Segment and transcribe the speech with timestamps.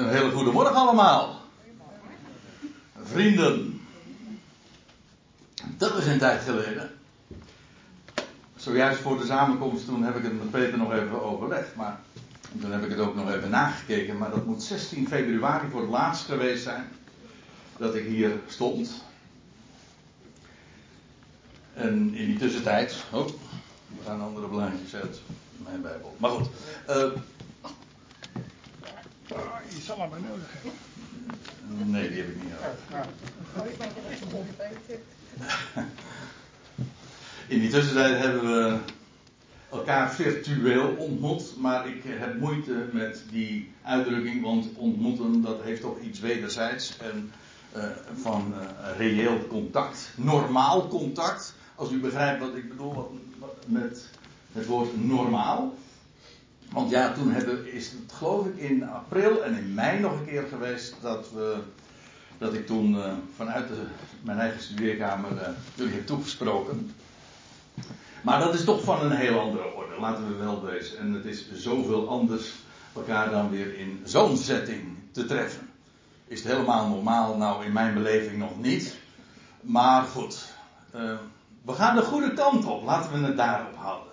[0.00, 1.40] Een hele goede morgen allemaal.
[3.02, 3.80] Vrienden.
[5.76, 6.90] Dat is een tijd geleden.
[8.56, 11.74] Zojuist voor de samenkomst toen heb ik het met Peter nog even overlegd.
[11.74, 12.00] Maar
[12.60, 14.18] toen heb ik het ook nog even nagekeken.
[14.18, 16.88] Maar dat moet 16 februari voor het laatst geweest zijn.
[17.76, 19.02] Dat ik hier stond.
[21.74, 23.04] En in die tussentijd.
[23.10, 25.20] Oh, er gaan andere blaadjes uit
[25.56, 26.16] mijn Bijbel.
[26.18, 26.48] Maar goed.
[26.88, 27.12] Uh,
[29.68, 31.90] je zal hem maar nodig hebben.
[31.90, 32.52] Nee, die heb ik niet
[34.30, 34.98] nodig.
[37.46, 38.78] In die tussentijd hebben we
[39.70, 46.00] elkaar virtueel ontmoet, maar ik heb moeite met die uitdrukking, want ontmoeten dat heeft toch
[46.00, 47.32] iets wederzijds en
[47.76, 47.84] uh,
[48.20, 51.54] van uh, reëel contact, normaal contact.
[51.74, 53.20] Als u begrijpt wat ik bedoel
[53.66, 54.08] met
[54.52, 55.74] het woord normaal.
[56.72, 60.26] Want ja, toen hebben, is het geloof ik in april en in mei nog een
[60.26, 61.56] keer geweest dat, we,
[62.38, 63.82] dat ik toen uh, vanuit de,
[64.22, 66.94] mijn eigen studeerkamer uh, jullie heb toegesproken.
[68.22, 70.98] Maar dat is toch van een heel andere orde, laten we wel wezen.
[70.98, 72.52] En het is zoveel anders
[72.94, 75.68] elkaar dan weer in zo'n setting te treffen.
[76.26, 77.36] Is het helemaal normaal?
[77.36, 78.96] Nou, in mijn beleving nog niet.
[79.60, 80.52] Maar goed,
[80.94, 81.12] uh,
[81.62, 82.84] we gaan de goede kant op.
[82.84, 84.12] Laten we het daarop houden.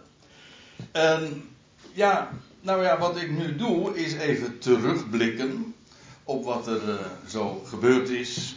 [0.91, 1.49] En
[1.93, 2.29] ja,
[2.67, 5.75] nou ja, wat ik nu doe is even terugblikken
[6.23, 6.95] op wat er uh,
[7.27, 8.55] zo gebeurd is.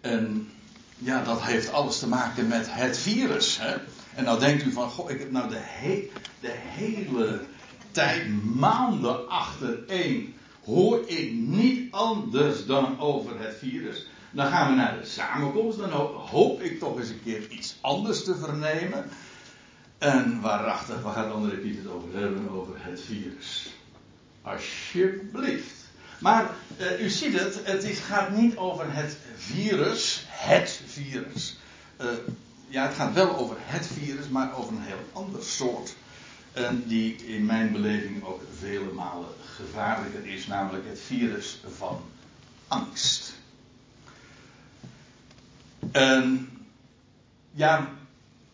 [0.00, 0.50] En
[0.96, 3.58] ja, dat heeft alles te maken met het virus.
[3.60, 3.76] Hè?
[4.14, 5.60] En nou denkt u van, goh, ik heb nou de,
[6.40, 7.40] de hele
[7.90, 10.34] tijd, maanden achtereen,
[10.64, 14.06] hoor ik niet anders dan over het virus.
[14.30, 15.90] Dan gaan we naar de samenkomst, dan
[16.30, 19.10] hoop ik toch eens een keer iets anders te vernemen.
[19.98, 22.50] En waarachtig, waar gaat André Piet het over hebben?
[22.50, 23.72] Over het virus.
[24.42, 25.74] Alsjeblieft.
[26.18, 31.58] Maar uh, u ziet het, het gaat niet over het virus, het virus.
[32.00, 32.06] Uh,
[32.68, 35.94] ja, het gaat wel over het virus, maar over een heel ander soort.
[36.52, 42.00] En die in mijn beleving ook vele malen gevaarlijker is, namelijk het virus van
[42.68, 43.32] angst.
[45.92, 46.48] En
[47.50, 47.90] ja,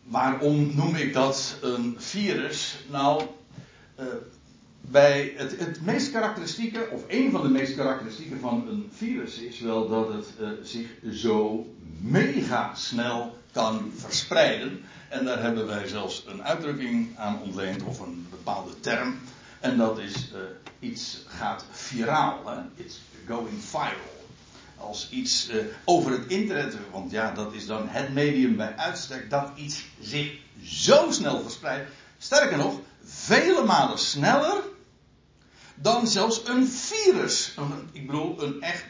[0.05, 2.75] waarom noem ik dat een virus?
[2.91, 3.23] Nou,
[3.99, 4.05] uh,
[4.81, 9.59] bij het, het meest karakteristieke, of een van de meest karakteristieke van een virus is
[9.59, 11.65] wel dat het uh, zich zo
[11.99, 14.81] mega snel kan verspreiden.
[15.09, 19.19] En daar hebben wij zelfs een uitdrukking aan ontleend, of een bepaalde term.
[19.59, 20.39] En dat is uh,
[20.79, 22.41] iets gaat viraal.
[22.75, 24.14] It's going viral.
[24.77, 25.55] Als iets uh,
[25.85, 30.31] over het internet, want ja, dat is dan het medium bij uitstek, dat iets zich
[30.63, 31.89] zo snel verspreidt.
[32.17, 34.63] Sterker nog, vele malen sneller
[35.75, 37.53] dan zelfs een virus.
[37.91, 38.85] Ik bedoel, een echt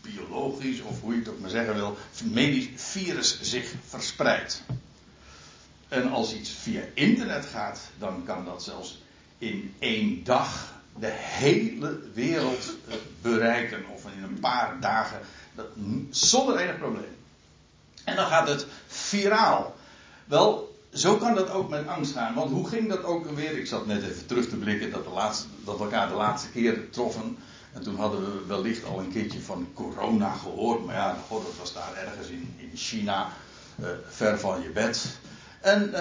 [0.00, 4.62] biologisch, of hoe je het ook maar zeggen wil, medisch virus zich verspreidt.
[5.88, 9.02] En als iets via internet gaat, dan kan dat zelfs
[9.38, 12.76] in één dag de hele wereld
[13.20, 13.84] bereiken.
[13.94, 15.20] Of in een paar dagen.
[15.54, 15.66] Dat,
[16.10, 17.16] zonder enig probleem.
[18.04, 19.76] En dan gaat het viraal.
[20.24, 22.34] Wel, zo kan dat ook met angst gaan.
[22.34, 23.58] Want hoe ging dat ook weer?
[23.58, 25.10] Ik zat net even terug te blikken dat, de
[25.64, 27.36] dat we elkaar de laatste keer troffen.
[27.72, 30.84] En toen hadden we wellicht al een keertje van corona gehoord.
[30.84, 33.32] Maar ja, god, dat was daar ergens in, in China.
[33.80, 35.18] Uh, ver van je bed.
[35.62, 36.00] En, uh,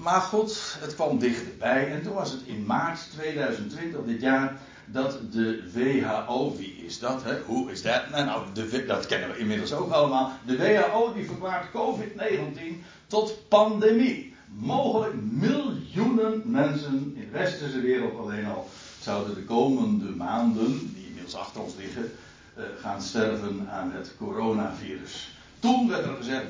[0.00, 1.90] maar goed, het kwam dichterbij.
[1.90, 4.56] En toen was het in maart 2020, dit jaar,
[4.86, 7.22] dat de WHO, wie is dat?
[7.22, 7.40] Hè?
[7.40, 8.10] Hoe is dat?
[8.10, 10.32] Nou, nou de, dat kennen we inmiddels ook allemaal.
[10.46, 14.34] De WHO die verklaart COVID-19 tot pandemie.
[14.54, 18.68] Mogelijk miljoenen mensen in de westerse wereld alleen al
[19.00, 22.12] zouden de komende maanden, die inmiddels achter ons liggen,
[22.58, 25.31] uh, gaan sterven aan het coronavirus.
[25.62, 26.46] Toen werd er gezegd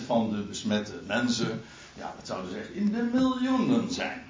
[0.00, 1.62] 3% van de besmette mensen,
[1.94, 4.22] ja, dat zou dus echt in de miljoenen zijn.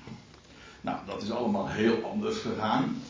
[0.81, 3.03] Nou, dat is allemaal heel anders gegaan.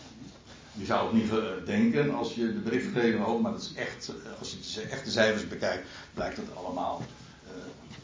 [0.72, 4.50] Je zou het niet denken als je de berichtgeving hoort, maar dat is echt, als
[4.50, 7.02] je de echte cijfers bekijkt, blijkt het allemaal.
[7.44, 7.50] Uh,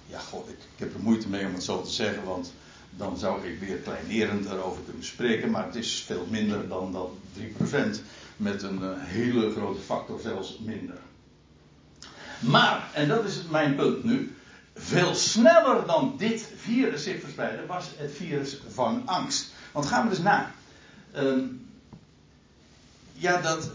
[0.07, 2.53] ja, god, ik, ik, heb er moeite mee om het zo te zeggen, want
[2.91, 7.11] dan zou ik weer kleinerend erover kunnen spreken, maar het is veel minder dan dat
[7.39, 8.01] 3%,
[8.37, 10.99] met een hele grote factor zelfs minder.
[12.43, 14.37] Maar, en dat is mijn punt nu,
[14.75, 19.53] veel sneller dan dit virus zich verspreidde, was het virus van angst.
[19.73, 20.55] Want gaan we dus na.
[21.17, 21.67] Um,
[23.13, 23.71] ja, dat.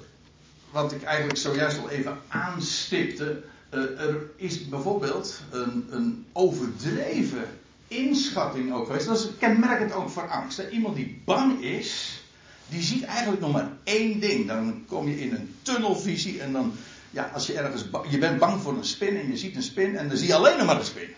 [0.71, 3.43] Wat ik eigenlijk zojuist al even aanstipte.
[3.73, 7.45] Uh, er is bijvoorbeeld een, een, overdreven
[7.87, 9.05] inschatting ook geweest.
[9.05, 10.59] Dat is kenmerkend ook voor angst.
[10.71, 12.21] Iemand die bang is.
[12.69, 14.47] die ziet eigenlijk nog maar één ding.
[14.47, 16.73] Dan kom je in een tunnelvisie en dan,
[17.17, 19.97] ja, als je ergens, je bent bang voor een spin en je ziet een spin
[19.97, 21.15] en dan zie je alleen maar een spin.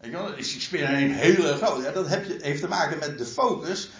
[0.00, 1.84] Weet je is die spin een hele groot.
[1.84, 3.90] Ja, dat heeft te maken met de focus.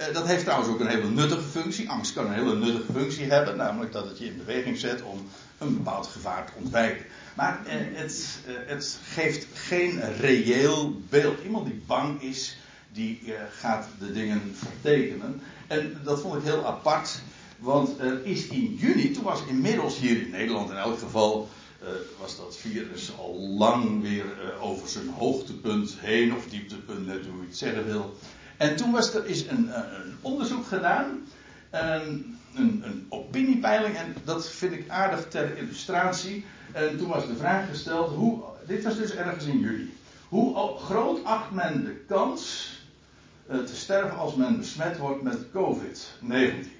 [0.00, 1.90] Uh, dat heeft trouwens ook een hele nuttige functie.
[1.90, 5.28] Angst kan een hele nuttige functie hebben, namelijk dat het je in beweging zet om
[5.58, 7.04] een bepaald gevaar te ontwijken.
[7.34, 11.42] Maar uh, het, uh, het, geeft geen reëel beeld.
[11.44, 12.58] Iemand die bang is,
[12.92, 15.42] die gaat de dingen vertekenen.
[15.66, 17.20] En dat vond ik heel apart,
[17.58, 21.48] want er is in juni, toen was inmiddels hier in Nederland in elk geval,
[21.82, 21.88] uh,
[22.20, 27.40] was dat virus al lang weer uh, over zijn hoogtepunt heen, of dieptepunt, net hoe
[27.40, 28.16] je het zeggen wil.
[28.56, 29.70] En toen was er is een,
[30.04, 31.26] een onderzoek gedaan,
[31.70, 36.44] een, een, opiniepeiling, en dat vind ik aardig ter illustratie.
[36.72, 39.92] En toen was de vraag gesteld, hoe, dit was dus ergens in juli.
[40.28, 42.70] Hoe groot acht men de kans
[43.46, 46.78] te sterven als men besmet wordt met COVID-19?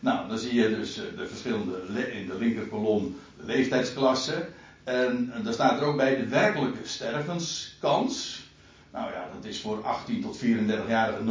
[0.00, 4.48] Nou, dan zie je dus de verschillende in de linkerkolom de leeftijdsklasse.
[4.84, 8.42] En, daar staat er ook bij de werkelijke stervenskans.
[8.92, 11.26] Nou ja, dat is voor 18 tot 34-jarigen 0,004%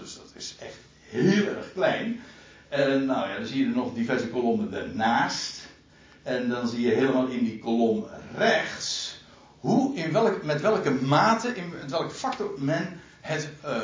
[0.00, 0.78] Dus dat is echt
[1.08, 2.20] heel erg klein.
[2.68, 5.66] En nou ja, dan zie je er nog diverse kolommen daarnaast.
[6.22, 9.18] En dan zie je helemaal in die kolom rechts
[9.60, 13.78] hoe, in welk, met welke mate, in welke factor men het uh,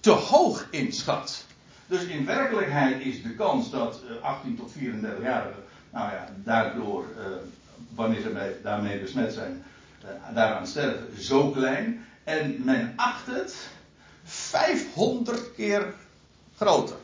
[0.00, 1.44] te hoog inschat.
[1.90, 7.24] Dus in werkelijkheid is de kans dat uh, 18 tot 34-jarigen, nou ja, daardoor, uh,
[7.94, 9.64] wanneer ze daarmee besmet zijn,
[10.34, 12.06] daaraan sterven, zo klein.
[12.24, 13.56] En men acht het
[14.24, 15.94] 500 keer
[16.56, 16.96] groter.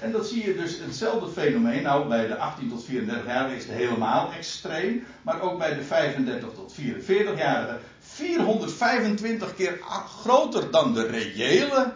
[0.00, 1.82] En dat zie je dus hetzelfde fenomeen.
[1.82, 5.04] Nou, bij de 18 tot 34-jarigen is het helemaal extreem.
[5.22, 9.78] Maar ook bij de 35 tot 44-jarigen 425 keer
[10.22, 11.92] groter dan de reële,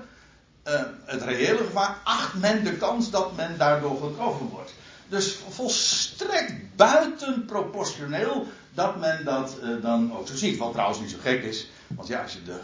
[0.71, 1.97] uh, het reële gevaar.
[2.05, 4.75] Acht men de kans dat men daardoor getroffen wordt.
[5.09, 10.59] Dus volstrekt buitenproportioneel dat men dat uh, dan ook zo ziet.
[10.59, 11.71] Wat trouwens niet zo gek is.
[11.87, 12.59] Want ja, als je de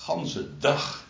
[0.00, 1.04] ganse dag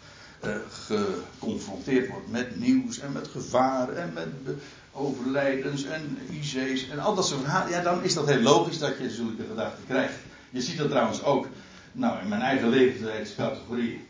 [0.44, 4.56] uh, geconfronteerd wordt met nieuws en met gevaar en met
[4.92, 7.70] overlijdens en IC's en al dat soort verhalen.
[7.70, 10.14] Ja, dan is dat heel logisch dat je zulke gedachten krijgt.
[10.50, 11.48] Je ziet dat trouwens ook
[11.92, 14.06] nou, in mijn eigen leeftijdscategorie.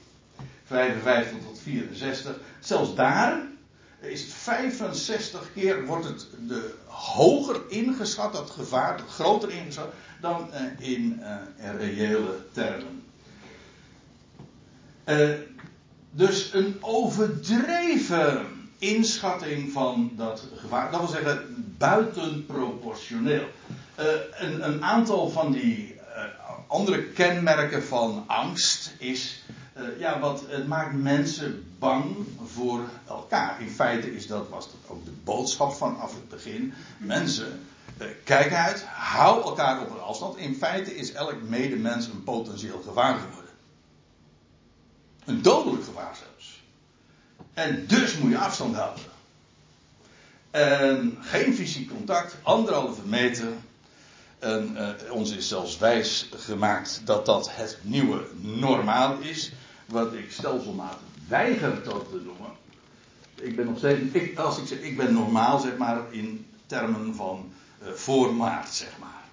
[0.67, 2.37] 55 tot 64.
[2.61, 3.41] Zelfs daar
[4.01, 11.21] is het 65 keer wordt het de hoger ingeschat, dat gevaar, groter ingeschat, dan in,
[11.21, 13.03] uh, in reële termen.
[15.05, 15.31] Uh,
[16.11, 18.47] dus een overdreven
[18.79, 20.91] inschatting van dat gevaar.
[20.91, 23.49] Dat wil zeggen buitenproportioneel.
[24.31, 26.01] Een, een, aantal van die
[26.67, 29.43] andere kenmerken van angst is.
[29.79, 33.61] Uh, ja, wat het maakt mensen bang voor elkaar.
[33.61, 36.75] In feite is dat, was dat ook de boodschap vanaf het begin.
[36.99, 37.67] Mensen,
[38.25, 40.37] kijk uit, hou elkaar op een afstand.
[40.37, 43.51] In feite is elk medemens een potentieel gevaar geworden.
[45.25, 46.63] Een dodelijk gevaar zelfs.
[47.55, 49.05] En dus moet je afstand houden.
[50.51, 53.53] En geen fysiek contact, anderhalve meter.
[54.39, 59.53] En uh, ons is zelfs wijs gemaakt dat dat het nieuwe normaal is.
[59.87, 60.99] Wat ik stelselmatig
[61.29, 62.51] weiger dat te noemen.
[63.35, 67.15] Ik ben nog steeds, ik, als ik zeg ik ben normaal, zeg maar in termen
[67.15, 69.25] van uh, voor maart, zeg maar.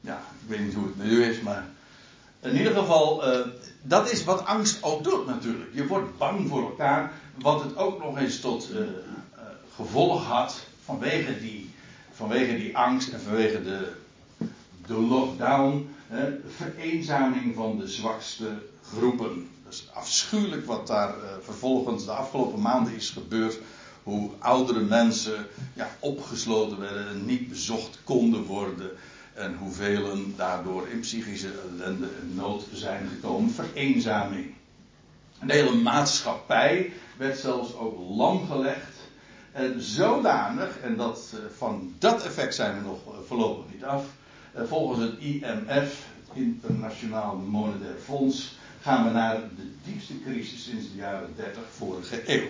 [0.00, 1.66] Ja, ik weet niet hoe het nu is, maar
[2.40, 3.46] in ieder geval, uh,
[3.82, 5.70] dat is wat angst ook doet natuurlijk.
[5.74, 8.80] Je wordt bang voor elkaar, wat het ook nog eens tot uh,
[9.74, 11.70] gevolg had vanwege die,
[12.12, 13.92] vanwege die angst en vanwege de,
[14.86, 15.94] de lockdown,
[16.56, 18.48] vereenzaming van de zwakste
[18.96, 19.48] groepen.
[19.68, 23.58] Is afschuwelijk wat daar vervolgens de afgelopen maanden is gebeurd.
[24.02, 28.90] Hoe oudere mensen ja, opgesloten werden en niet bezocht konden worden
[29.34, 33.50] en hoeveel daardoor in psychische ellende en nood zijn gekomen.
[33.50, 34.54] Vereenzaming.
[35.44, 38.98] De hele maatschappij werd zelfs ook lam gelegd.
[39.52, 44.04] En zodanig, en dat, eh, van dat effect zijn we nog eh, voorlopig niet af.
[44.52, 50.90] Eh, volgens het IMF, het Internationaal Monetair Fonds, gaan we naar de diepste crisis sinds
[50.90, 52.48] de jaren 30 vorige eeuw.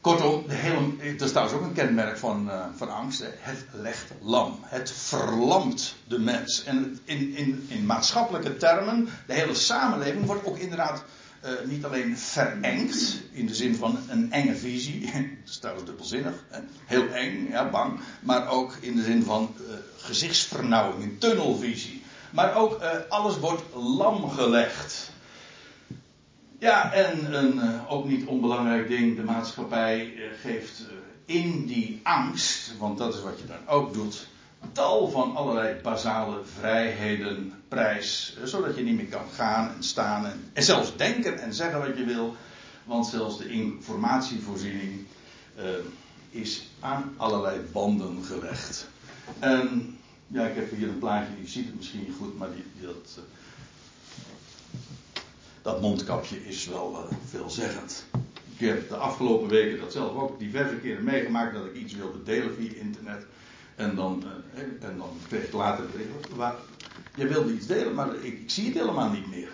[0.00, 3.24] Kortom, de hele, dat is trouwens ook een kenmerk van, uh, van angst.
[3.38, 4.58] Het legt lam.
[4.62, 6.64] Het verlamt de mens.
[6.64, 11.04] En in, in, in maatschappelijke termen, de hele samenleving wordt ook inderdaad
[11.44, 13.20] uh, niet alleen verengd.
[13.32, 15.00] In de zin van een enge visie.
[15.12, 16.34] dat is trouwens dubbelzinnig.
[16.84, 18.00] Heel eng, ja, bang.
[18.20, 21.99] Maar ook in de zin van uh, gezichtsvernauwing, een tunnelvisie.
[22.30, 25.10] Maar ook alles wordt lam gelegd.
[26.58, 30.82] Ja, en een uh, ook niet onbelangrijk ding, de maatschappij uh, geeft
[31.24, 34.26] in die angst, want dat is wat je dan ook doet,
[34.72, 40.50] tal van allerlei basale vrijheden prijs, zodat je niet meer kan gaan en staan en,
[40.52, 42.36] en zelfs denken en zeggen wat je wil,
[42.84, 45.06] want zelfs de informatievoorziening
[46.30, 48.88] is aan allerlei banden gelegd.
[49.38, 49.98] En
[50.32, 53.18] ja, ik heb hier een plaatje, je ziet het misschien niet goed, maar die, dat
[55.62, 58.04] dat mondkapje is wel uh, veelzeggend.
[58.56, 62.22] Ik heb de afgelopen weken dat zelf ook diverse keren meegemaakt dat ik iets wilde
[62.22, 63.26] delen via internet.
[63.76, 66.56] En dan, uh, en dan kreeg ik later bericht.
[67.14, 69.50] Je wilde iets delen, maar ik, ik, zie het helemaal niet meer.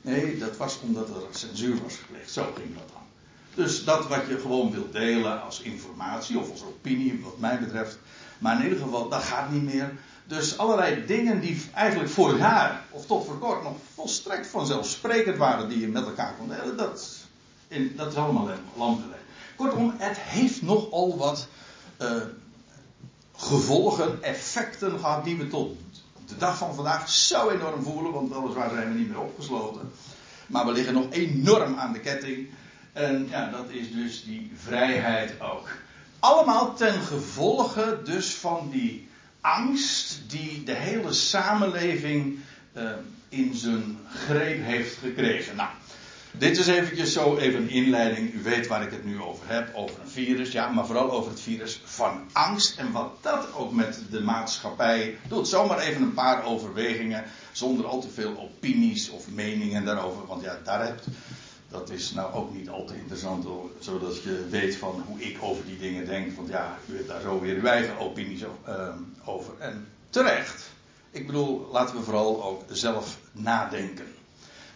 [0.00, 2.30] Nee, dat was omdat er censuur was gepleegd.
[2.30, 3.02] Zo ging dat dan.
[3.54, 7.98] Dus dat wat je gewoon wilt delen als informatie of als opinie, wat mij betreft.
[8.38, 9.92] Maar in ieder geval, dat gaat niet meer.
[10.26, 15.68] Dus allerlei dingen die eigenlijk vorig jaar of tot voor kort nog volstrekt vanzelfsprekend waren
[15.68, 17.16] die je met elkaar kon delen, dat,
[17.68, 19.22] in, dat is allemaal lam gelegd.
[19.56, 21.48] Kortom, het heeft nogal wat
[22.00, 22.10] uh,
[23.36, 25.76] gevolgen, effecten gehad die we tot
[26.26, 29.92] de dag van vandaag zo enorm voelen, want weliswaar zijn we niet meer opgesloten.
[30.46, 32.48] Maar we liggen nog enorm aan de ketting.
[32.92, 35.68] En ja, dat is dus die vrijheid ook.
[36.24, 39.08] Allemaal ten gevolge dus van die
[39.40, 42.38] angst die de hele samenleving
[42.76, 42.90] uh,
[43.28, 45.56] in zijn greep heeft gekregen.
[45.56, 45.68] Nou,
[46.32, 48.34] dit is eventjes zo even een inleiding.
[48.34, 51.30] U weet waar ik het nu over heb, over een virus, ja, maar vooral over
[51.30, 55.48] het virus van angst en wat dat ook met de maatschappij doet.
[55.48, 60.58] Zomaar even een paar overwegingen, zonder al te veel opinies of meningen daarover, want ja,
[60.64, 61.06] daar hebt
[61.74, 63.46] dat is nou ook niet al te interessant,
[63.78, 66.36] zodat je weet van hoe ik over die dingen denk.
[66.36, 69.54] Want ja, u hebt daar zo weer uw eigen opinies ehm, over.
[69.58, 70.70] En terecht.
[71.10, 74.06] Ik bedoel, laten we vooral ook zelf nadenken.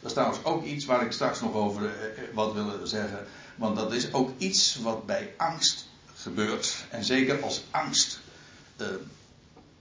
[0.00, 3.26] Dat is trouwens ook iets waar ik straks nog over eh, eh, wat wil zeggen.
[3.56, 6.84] Want dat is ook iets wat bij angst gebeurt.
[6.90, 8.20] En zeker als angst
[8.80, 8.86] uh,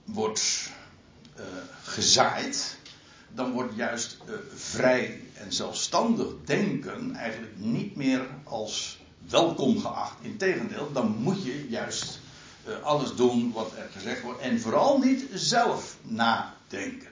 [0.04, 0.70] wordt
[1.36, 1.44] uh,
[1.82, 2.76] gezaaid
[3.34, 4.16] dan wordt juist
[4.54, 10.14] vrij en zelfstandig denken eigenlijk niet meer als welkom geacht.
[10.20, 12.20] Integendeel, dan moet je juist
[12.68, 17.08] uh, alles doen wat er gezegd wordt en vooral niet zelf nadenken.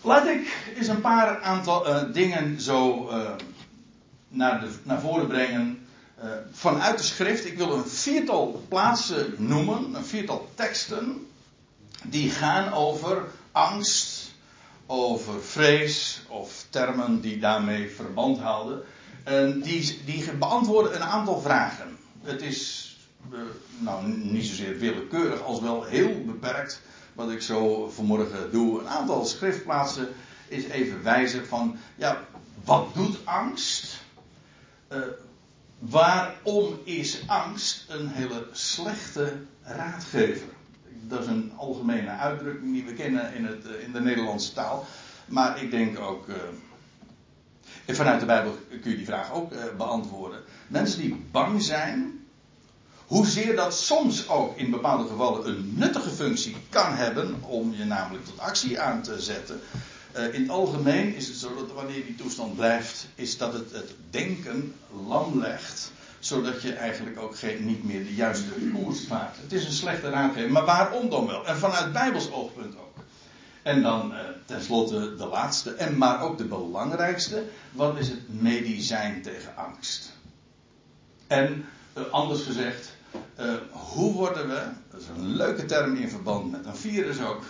[0.00, 3.08] Laat ik eens een paar aantal uh, dingen zo
[4.28, 5.86] naar, de, naar voren brengen.
[6.52, 7.44] vanuit de schrift.
[7.44, 11.26] Ik wil een viertal plaatsen noemen, een viertal teksten.
[12.02, 14.13] Die gaan over angst,
[14.94, 18.82] over vrees of termen die daarmee verband houden.
[19.24, 21.98] En die, die beantwoorden een aantal vragen.
[22.22, 22.90] Het is
[23.32, 23.38] uh,
[23.78, 26.80] nou niet zozeer willekeurig als wel heel beperkt
[27.12, 28.80] wat ik zo vanmorgen doe.
[28.80, 30.08] Een aantal schriftplaatsen
[30.48, 32.24] is even wijzen van ja,
[32.64, 34.00] wat doet angst?
[34.92, 34.98] Uh,
[35.78, 40.53] waarom is angst een hele slechte raadgever?
[41.00, 44.86] Dat is een algemene uitdrukking die we kennen in, het, eh, in de Nederlandse taal.
[45.26, 46.28] Maar ik denk ook.
[46.28, 46.34] Uh,
[47.86, 50.40] vanuit de Bijbel kun je die vraag ook uh, beantwoorden.
[50.66, 52.26] Mensen die bang zijn.
[53.06, 57.42] Hoezeer dat soms ook in bepaalde gevallen een nuttige functie kan hebben.
[57.42, 59.60] Om je namelijk tot actie aan te zetten.
[60.32, 63.06] In het algemeen is het zo dat wanneer die toestand blijft.
[63.14, 64.74] Is dat het het denken
[65.06, 65.92] lam legt
[66.26, 69.36] zodat je eigenlijk ook geen, niet meer de juiste koers vaart.
[69.36, 71.46] Het is een slechte raadgever, maar waarom dan wel?
[71.46, 72.96] En vanuit Bijbels oogpunt ook.
[73.62, 77.44] En dan eh, tenslotte de laatste, en maar ook de belangrijkste.
[77.72, 80.12] Wat is het medicijn tegen angst?
[81.26, 82.92] En eh, anders gezegd,
[83.34, 87.42] eh, hoe worden we, dat is een leuke term in verband met een virus ook.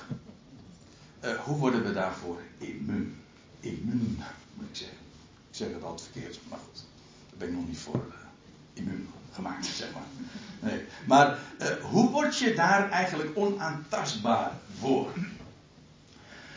[1.20, 3.16] Eh, hoe worden we daarvoor immuun?
[3.60, 4.22] Immuun,
[4.54, 4.98] moet ik zeggen.
[5.50, 6.84] Ik zeg het altijd verkeerd, maar goed.
[7.28, 8.04] Daar ben ik nog niet voor.
[8.74, 10.02] Eh, immuun gemaakt, zeg maar.
[10.70, 10.84] Nee.
[11.06, 15.12] Maar uh, hoe word je daar eigenlijk onaantastbaar voor?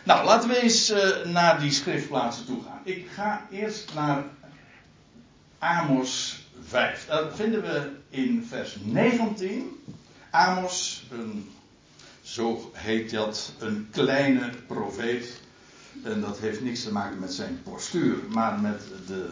[0.04, 2.80] Nou, laten we eens uh, naar die schriftplaatsen toe gaan.
[2.84, 4.24] Ik ga eerst naar
[5.58, 7.06] Amos 5.
[7.06, 9.82] Dat vinden we in vers 19.
[10.30, 11.08] Amos,
[12.22, 15.42] zo heet dat, een kleine profeet.
[16.04, 19.30] En dat heeft niks te maken met zijn postuur, maar met de,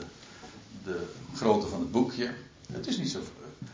[0.84, 2.34] de grootte van het boekje.
[2.72, 3.20] Het is niet zo.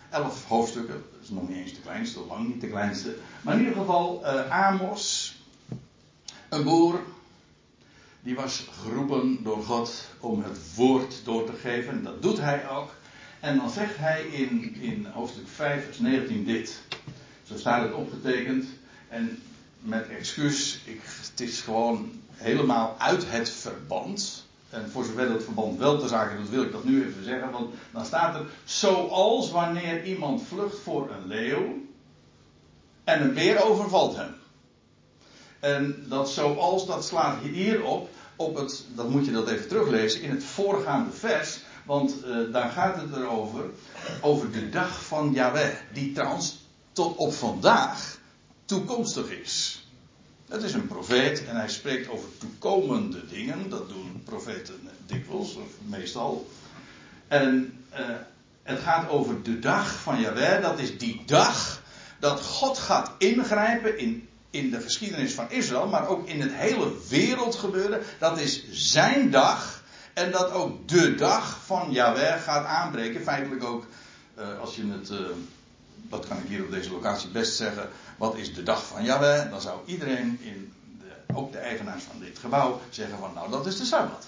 [0.09, 3.15] Elf hoofdstukken, dat is nog niet eens de kleinste, lang niet de kleinste.
[3.41, 5.35] Maar in ieder geval, uh, Amos,
[6.49, 6.99] een boer,
[8.21, 12.03] die was geroepen door God om het woord door te geven.
[12.03, 12.93] Dat doet hij ook.
[13.39, 16.81] En dan zegt hij in, in hoofdstuk 5, vers 19 dit.
[17.43, 18.65] Zo staat het opgetekend.
[19.07, 19.41] En
[19.79, 24.45] met excuus, ik, het is gewoon helemaal uit het verband.
[24.71, 27.51] En voor zover dat verband wel te zaken doet, wil ik dat nu even zeggen.
[27.51, 31.81] Want dan staat er, zoals wanneer iemand vlucht voor een leeuw
[33.03, 34.35] en een beer overvalt hem.
[35.59, 40.29] En dat zoals, dat slaat hierop, op het, dat moet je dat even teruglezen, in
[40.29, 41.59] het voorgaande vers.
[41.85, 43.63] Want uh, daar gaat het erover,
[44.21, 45.75] over de dag van Yahweh.
[45.93, 46.57] Die trouwens
[46.91, 48.17] tot op vandaag
[48.65, 49.80] toekomstig is.
[50.51, 53.69] Het is een profeet en hij spreekt over toekomende dingen.
[53.69, 56.49] Dat doen profeten dikwijls, of meestal.
[57.27, 57.99] En uh,
[58.63, 60.61] het gaat over de dag van Jahweh.
[60.61, 61.81] Dat is die dag
[62.19, 66.91] dat God gaat ingrijpen in, in de geschiedenis van Israël, maar ook in het hele
[67.09, 68.01] wereldgebeuren.
[68.19, 69.83] Dat is zijn dag.
[70.13, 73.21] En dat ook de dag van Jahweh gaat aanbreken.
[73.21, 73.85] Feitelijk ook,
[74.39, 75.09] uh, als je het.
[75.09, 75.17] Uh,
[76.09, 77.89] wat kan ik hier op deze locatie best zeggen?
[78.21, 79.49] Wat is de dag van Yahweh?
[79.49, 83.65] Dan zou iedereen, in de, ook de eigenaars van dit gebouw, zeggen van nou dat
[83.65, 84.25] is de Sabbat.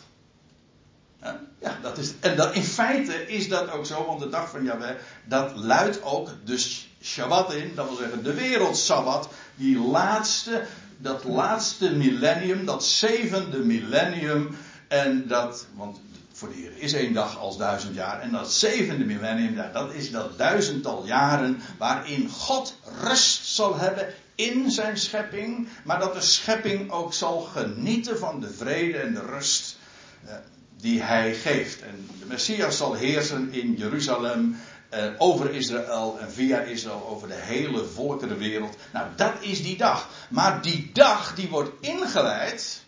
[1.60, 4.96] Ja, dat is, en in feite is dat ook zo, want de dag van Yahweh,
[5.26, 6.58] dat luidt ook de
[7.02, 10.66] Shabbat in, dat wil zeggen de wereldsabbat, die laatste,
[10.98, 14.58] dat laatste millennium, dat zevende millennium,
[14.88, 16.00] en dat, want
[16.34, 18.22] voor de Heer is één dag als duizend jaar.
[18.22, 24.72] En dat zevende millennium, dat is dat duizendtal jaren waarin God rust zal hebben in
[24.72, 25.68] zijn schepping.
[25.84, 29.78] Maar dat de schepping ook zal genieten van de vrede en de rust
[30.26, 30.36] eh,
[30.78, 31.82] die hij geeft.
[31.82, 34.60] En de Messias zal heersen in Jeruzalem.
[34.90, 38.78] Eh, over Israël en via Israël over de hele volkerenwereld.
[38.94, 40.10] Nou, dat is die dag.
[40.30, 42.82] Maar die dag die wordt ingeleid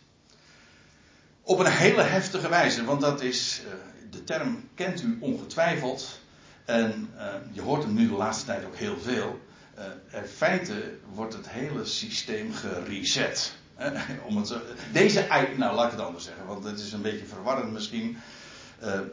[1.41, 3.73] op een hele heftige wijze, want dat is, uh,
[4.11, 6.19] de term kent u ongetwijfeld.
[6.65, 7.09] En
[7.51, 9.39] je hoort hem nu de laatste tijd ook heel veel.
[9.77, 13.53] Uh, in feite wordt het hele systeem gereset.
[14.27, 14.53] Om het
[14.91, 15.27] deze,
[15.57, 18.17] nou laat ik het anders zeggen, want het is een beetje verwarrend misschien.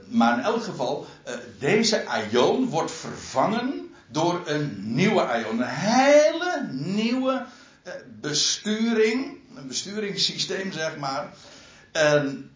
[0.09, 1.07] maar in elk geval,
[1.59, 5.61] deze aion wordt vervangen door een nieuwe aion.
[5.61, 7.47] Een hele nieuwe
[8.21, 11.35] besturing, een besturingssysteem zeg maar.
[11.93, 12.51] En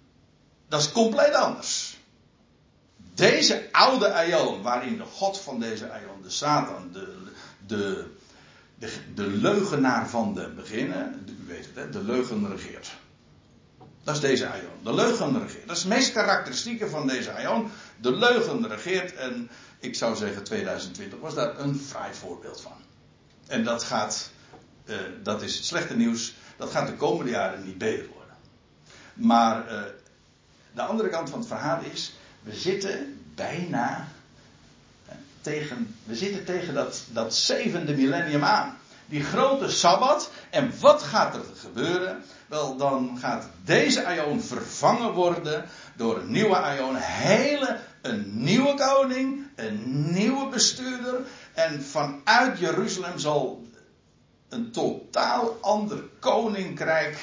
[0.68, 1.96] dat is compleet anders.
[3.14, 7.25] Deze oude Aion, waarin de God van deze Aion, de Satan, de,
[7.66, 8.14] de,
[8.79, 12.96] de, de leugenaar van de beginnen, u weet het, hè, de leugen regeert.
[14.05, 14.83] Dat is deze Aion.
[14.83, 15.66] De leugen regeert.
[15.66, 17.70] Dat is het meest karakteristieke van deze Aion.
[18.00, 22.72] De leugen regeert en ik zou zeggen 2020 was daar een fraai voorbeeld van.
[23.46, 24.31] En dat gaat,
[24.85, 28.35] uh, dat is het slechte nieuws, dat gaat de komende jaren niet beter worden.
[29.14, 29.83] Maar uh,
[30.74, 34.09] de andere kant van het verhaal is, we zitten bijna
[35.46, 38.78] tegen, we zitten tegen dat, dat zevende millennium aan.
[39.06, 40.30] Die grote sabbat.
[40.50, 42.22] En wat gaat er gebeuren?
[42.46, 45.64] Wel, dan gaat deze aion vervangen worden
[45.96, 46.96] door een nieuwe aion.
[46.96, 51.20] Hele, een nieuwe koning, een nieuwe bestuurder.
[51.54, 53.66] En vanuit Jeruzalem zal
[54.48, 57.18] een totaal ander koninkrijk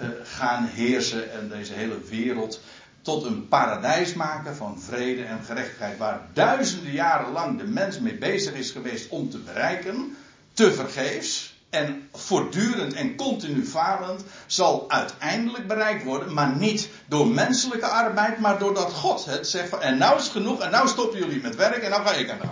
[0.00, 2.60] uh, gaan heersen en deze hele wereld
[3.04, 8.14] tot een paradijs maken van vrede en gerechtigheid, waar duizenden jaren lang de mens mee
[8.14, 10.16] bezig is geweest om te bereiken,
[10.52, 17.86] te vergeefs en voortdurend en continu falend, zal uiteindelijk bereikt worden, maar niet door menselijke
[17.86, 21.42] arbeid, maar doordat God het zegt van, en nou is genoeg, en nou stoppen jullie
[21.42, 22.46] met werk, en nou ga ik aan de.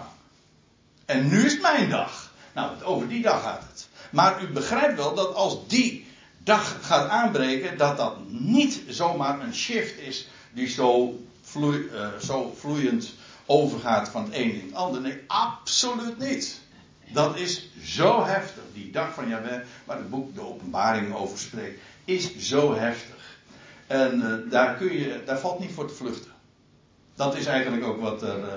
[1.04, 2.30] En nu is mijn dag.
[2.54, 3.88] Nou, over die dag gaat het.
[4.10, 6.06] Maar u begrijpt wel dat als die
[6.38, 11.18] dag gaat aanbreken, dat dat niet zomaar een shift is die zo,
[11.56, 13.14] uh, zo vloeiend
[13.46, 15.00] overgaat van het een in het ander.
[15.00, 16.60] Nee, absoluut niet.
[17.12, 18.62] Dat is zo heftig.
[18.72, 23.36] Die dag van Jahweh, waar het boek De Openbaring over spreekt, is zo heftig.
[23.86, 26.30] En uh, daar, kun je, daar valt niet voor te vluchten.
[27.14, 28.52] Dat is eigenlijk ook wat er uh,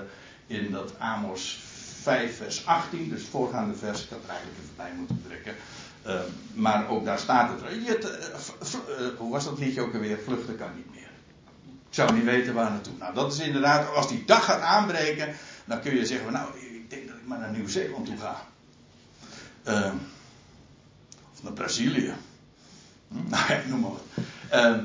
[0.48, 1.60] in dat Amos
[2.02, 5.56] 5, vers 18, dus voorgaande vers, ik had er eigenlijk even bij moeten trekken.
[6.54, 7.86] Maar ook daar staat het.
[7.86, 10.20] Je, hoe was dat liedje ook alweer?
[10.24, 11.05] Vluchten kan niet meer.
[11.96, 12.94] Zou niet weten waar naartoe.
[13.00, 16.90] Nou, dat is inderdaad, als die dag gaat aanbreken, dan kun je zeggen: Nou, ik
[16.90, 18.48] denk dat ik maar naar Nieuw-Zeeland toe ga.
[19.68, 19.94] Uh,
[21.34, 22.14] of naar Brazilië.
[23.08, 23.16] Hm?
[23.30, 24.82] Nou ja, noem maar wat.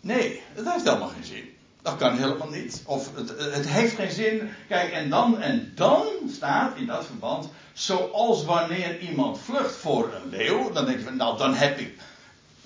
[0.00, 1.44] nee, dat heeft helemaal geen zin.
[1.82, 2.82] Dat kan helemaal niet.
[2.84, 4.50] Of het, het, heeft geen zin.
[4.68, 7.48] Kijk, en dan, en dan staat in dat verband.
[7.72, 10.72] Zoals wanneer iemand vlucht voor een leeuw.
[10.72, 11.98] Dan denk je van, nou, dan heb ik.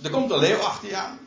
[0.03, 1.19] Er komt een leeuw achter je aan.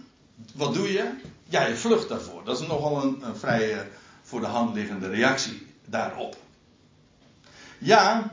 [0.54, 1.10] Wat doe je?
[1.50, 2.44] Ja, je vlucht daarvoor.
[2.44, 3.88] Dat is nogal een, een vrij
[4.24, 6.36] voor de hand liggende reactie daarop.
[7.78, 8.32] Ja,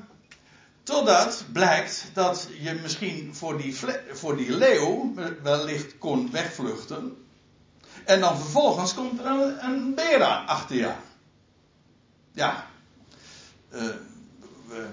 [0.82, 3.78] totdat blijkt dat je misschien voor die,
[4.12, 7.26] voor die leeuw wellicht kon wegvluchten.
[8.04, 10.92] En dan vervolgens komt er een, een beer achter je.
[12.32, 12.66] Ja.
[13.72, 13.82] Uh,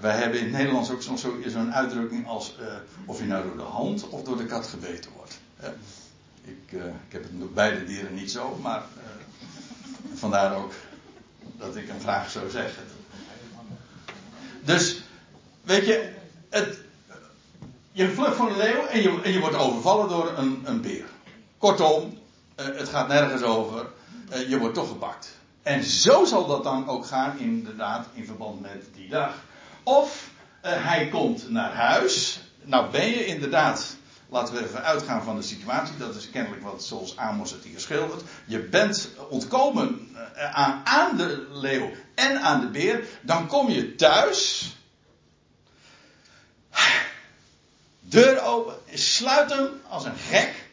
[0.00, 2.66] wij hebben in het Nederlands ook soms zo'n uitdrukking als uh,
[3.06, 5.40] of je nou door de hond of door de kat gebeten wordt.
[6.44, 8.82] Ik, uh, ik heb het met beide dieren niet zo, maar
[10.14, 10.72] vandaar ook
[11.58, 12.78] dat ik hem graag zo zeg.
[14.64, 15.02] Dus,
[15.62, 16.12] weet je,
[16.48, 16.78] het,
[17.92, 21.04] je vlucht voor een leeuw en je, je wordt overvallen door een, een beer.
[21.58, 22.18] Kortom,
[22.60, 23.86] uh, het gaat nergens over.
[24.48, 25.30] Je wordt toch gepakt.
[25.62, 29.34] En zo zal dat dan ook gaan, inderdaad, in verband met die dag.
[29.82, 32.40] Of hij komt naar huis.
[32.62, 33.96] Nou ben je inderdaad,
[34.32, 35.96] laten we even uitgaan van de situatie.
[35.96, 38.22] Dat is kennelijk wat zoals Amos het hier schildert.
[38.46, 40.16] Je bent ontkomen
[40.52, 43.04] aan, aan de leeuw en aan de beer.
[43.22, 44.72] Dan kom je thuis.
[48.00, 50.70] Deur open, sluit hem als een gek.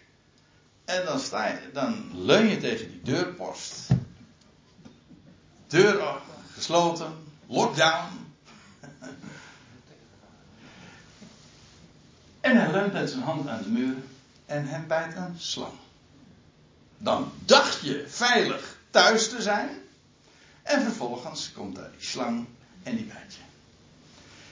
[0.85, 3.87] En dan, sta je, dan leun je tegen die deurpost.
[5.67, 6.21] Deur
[6.53, 7.13] gesloten,
[7.47, 8.28] lockdown.
[12.41, 13.95] En hij leunt met zijn hand aan de muur
[14.45, 15.73] en hem bijt een slang.
[16.97, 19.69] Dan dacht je veilig thuis te zijn.
[20.63, 22.45] En vervolgens komt daar die slang
[22.83, 23.41] en die bijt je.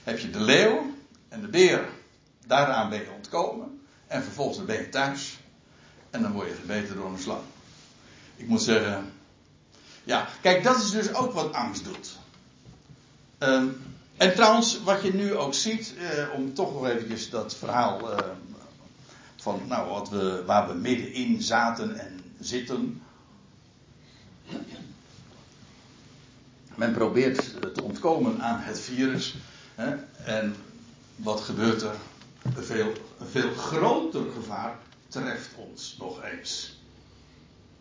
[0.03, 0.93] Heb je de leeuw
[1.29, 1.89] en de beer
[2.47, 3.81] Daaraan ben je ontkomen.
[4.07, 5.37] En vervolgens ben je thuis.
[6.09, 7.41] En dan word je gebeten door een slang.
[8.35, 9.13] Ik moet zeggen.
[10.03, 12.17] Ja, kijk, dat is dus ook wat angst doet.
[13.39, 13.86] Um,
[14.17, 18.17] en trouwens, wat je nu ook ziet, eh, om toch nog eventjes dat verhaal uh,
[19.35, 23.01] van nou, wat we, waar we middenin zaten en zitten.
[26.75, 29.35] Men probeert te ontkomen aan het virus.
[29.75, 30.55] Hè, en
[31.15, 31.95] wat gebeurt er?
[32.55, 34.77] een veel, een veel groter gevaar
[35.07, 36.75] treft ons nog eens.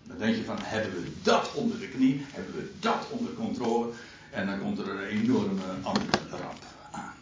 [0.04, 2.26] Dan denk je van, hebben we dat onder de knie?
[2.32, 3.92] Hebben we dat onder controle?
[4.30, 5.62] En dan komt er een enorme
[6.30, 7.14] ramp aan.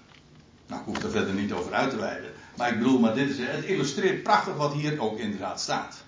[0.66, 2.32] Nou, ik hoef er verder niet over uit te wijden.
[2.56, 6.04] Maar ik bedoel, maar dit is, het illustreert prachtig wat hier ook inderdaad staat.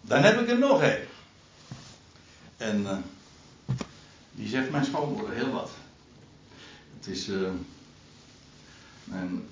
[0.00, 0.98] Dan heb ik er nog een.
[2.56, 2.96] En uh,
[4.30, 5.70] die zegt mijn schoonmoeder heel wat.
[6.96, 7.28] Het is...
[7.28, 7.48] Uh,
[9.04, 9.48] mijn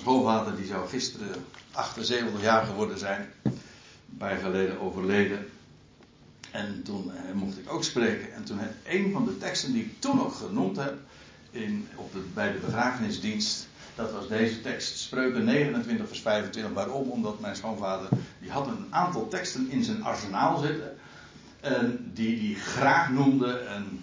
[0.00, 3.32] schoonvader die zou gisteren 78 jaar geworden zijn.
[3.42, 5.48] Een paar jaar geleden overleden.
[6.54, 8.32] En toen eh, mocht ik ook spreken.
[8.34, 10.94] En toen heb een van de teksten die ik toen ook genoemd heb.
[11.50, 13.68] In, op de, bij de begrafenisdienst.
[13.94, 14.98] Dat was deze tekst.
[14.98, 16.72] Spreuken 29 vers 25.
[16.72, 17.10] Waarom?
[17.10, 18.08] Omdat mijn schoonvader.
[18.40, 20.96] Die had een aantal teksten in zijn arsenaal zitten.
[21.60, 23.58] En die hij graag noemde.
[23.58, 24.02] En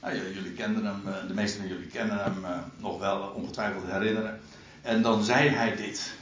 [0.00, 3.84] nou, jullie kennen hem, eh, de meesten van jullie kennen hem eh, nog wel ongetwijfeld
[3.86, 4.40] herinneren.
[4.82, 6.12] En dan zei hij dit.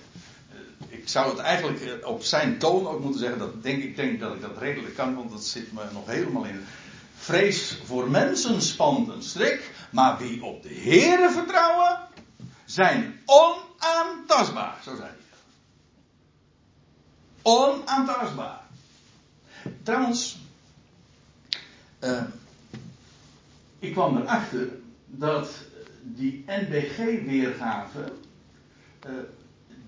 [1.08, 3.38] Eh, ik zou het eigenlijk op zijn toon ook moeten zeggen.
[3.38, 6.44] Dat denk, ik denk dat ik dat redelijk kan, want dat zit me nog helemaal
[6.44, 6.64] in.
[7.16, 11.98] Vrees voor mensen spant een strik, maar wie op de Here vertrouwen,
[12.64, 14.78] zijn onaantastbaar.
[14.82, 15.18] Zo zei hij.
[17.42, 18.60] Onaantastbaar.
[19.82, 20.38] Trouwens,
[22.00, 22.22] uh,
[23.78, 24.68] ik kwam erachter
[25.06, 25.50] dat
[26.02, 28.12] die NBG-weergave,
[29.06, 29.12] uh,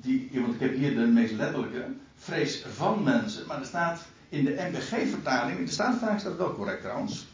[0.02, 1.84] die, want ik heb hier de meest letterlijke,
[2.16, 7.26] vrees van mensen, maar er staat in de NBG-vertaling, de Statenvertaling staat wel correct trouwens,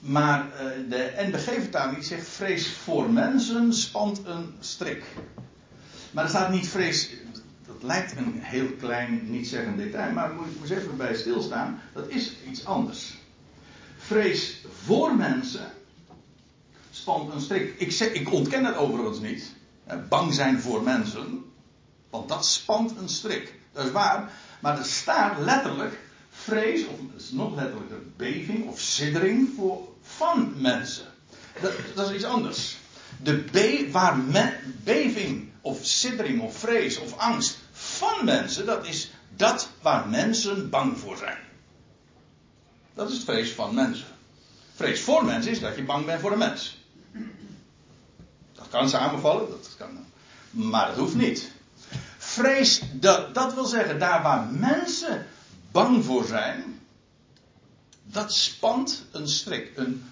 [0.00, 5.04] maar uh, de NBG-vertaling zegt vrees voor mensen spant een strik.
[6.10, 7.10] Maar er staat niet vrees,
[7.66, 11.80] dat lijkt een heel klein, niet zeggend detail, maar moet ik eens even bij stilstaan,
[11.92, 13.14] dat is iets anders
[14.04, 15.66] vrees voor mensen
[16.90, 17.74] spant een strik.
[17.78, 19.52] Ik, zeg, ik ontken het overigens niet.
[20.08, 21.44] Bang zijn voor mensen.
[22.14, 23.54] Want dat spant een strik.
[23.72, 24.30] Dat is waar.
[24.60, 26.00] Maar er staat letterlijk
[26.30, 31.06] vrees, of is nog letterlijker beving of siddering voor, van mensen.
[31.60, 32.76] Dat, dat is iets anders.
[33.22, 34.18] De waar
[34.84, 40.98] beving of siddering of vrees of angst van mensen, dat is dat waar mensen bang
[40.98, 41.38] voor zijn.
[42.94, 44.06] Dat is het vrees van mensen.
[44.74, 46.78] Vrees voor mensen is dat je bang bent voor een mens.
[48.52, 50.04] Dat kan samenvallen, dat kan,
[50.50, 51.52] maar dat hoeft niet.
[52.34, 55.26] Vrees, dat, dat wil zeggen, daar waar mensen
[55.70, 56.80] bang voor zijn,
[58.02, 60.04] dat spant een strik, een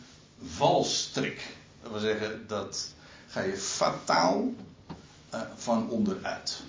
[0.45, 1.57] valstrik.
[1.83, 2.93] Dat wil zeggen, dat
[3.29, 4.55] ga je fataal
[5.35, 6.63] uh, van onderuit.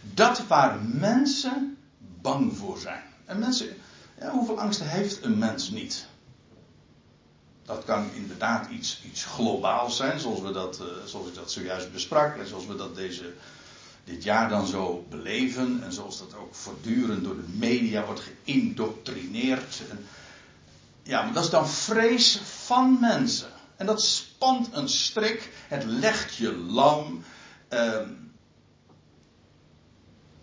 [0.00, 3.02] Dat waar mensen bang voor zijn.
[3.24, 3.76] En mensen,
[4.20, 6.06] ja, hoeveel angsten heeft een mens niet?
[7.64, 11.92] Dat kan inderdaad iets, iets globaals zijn, zoals, we dat, uh, zoals ik dat zojuist
[11.92, 13.34] besprak en zoals we dat deze,
[14.06, 15.82] dit jaar dan zo beleven.
[15.82, 19.82] En zoals dat ook voortdurend door de media wordt geïndoctrineerd.
[21.02, 23.48] Ja, maar dat is dan vrees van mensen.
[23.76, 25.52] En dat spant een strik.
[25.68, 27.24] Het legt je lam.
[27.68, 28.08] Ehm,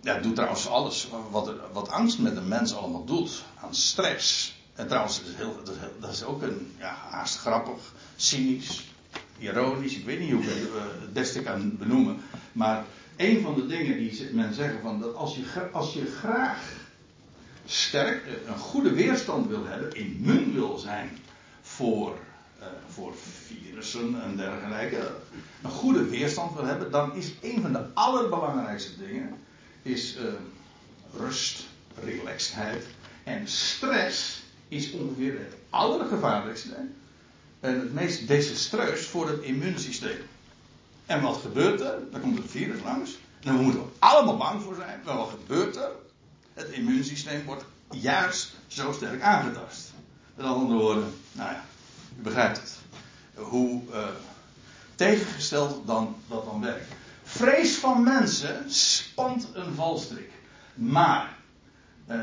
[0.01, 3.43] ja, het doet trouwens alles wat, wat angst met een mens allemaal doet.
[3.61, 4.55] Aan stress.
[4.75, 5.61] En trouwens, dat is, heel,
[5.99, 8.83] dat is, ook een ja, haast grappig, cynisch,
[9.37, 9.95] ironisch.
[9.95, 10.69] Ik weet niet hoe ik het,
[11.01, 12.21] het beste kan benoemen.
[12.51, 12.85] Maar
[13.17, 16.73] een van de dingen die men zeggen van dat als je, als je graag
[17.65, 21.09] sterk, een goede weerstand wil hebben, immuun wil zijn
[21.61, 22.17] voor,
[22.59, 25.11] uh, voor virussen en dergelijke,
[25.61, 29.35] een goede weerstand wil hebben, dan is een van de allerbelangrijkste dingen
[29.81, 30.23] is, uh,
[31.17, 31.65] rust,
[32.03, 32.85] relaxedheid
[33.23, 36.75] en stress is ongeveer het allergevaarlijkste
[37.59, 40.17] en het meest desastreus voor het immuunsysteem.
[41.05, 41.99] En wat gebeurt er?
[42.11, 43.11] Dan komt het virus langs.
[43.39, 45.01] En daar moeten we allemaal bang voor zijn.
[45.05, 45.91] Maar wat gebeurt er?
[46.53, 49.91] Het immuunsysteem wordt juist zo sterk aangetast.
[50.35, 51.63] Met andere woorden, nou ja,
[52.19, 52.77] u begrijpt het.
[53.35, 54.07] Hoe uh,
[54.95, 56.93] tegengesteld dan dat dan werkt.
[57.23, 60.31] Vrees van mensen spant een valstrik.
[60.73, 61.37] Maar,
[62.07, 62.15] uh,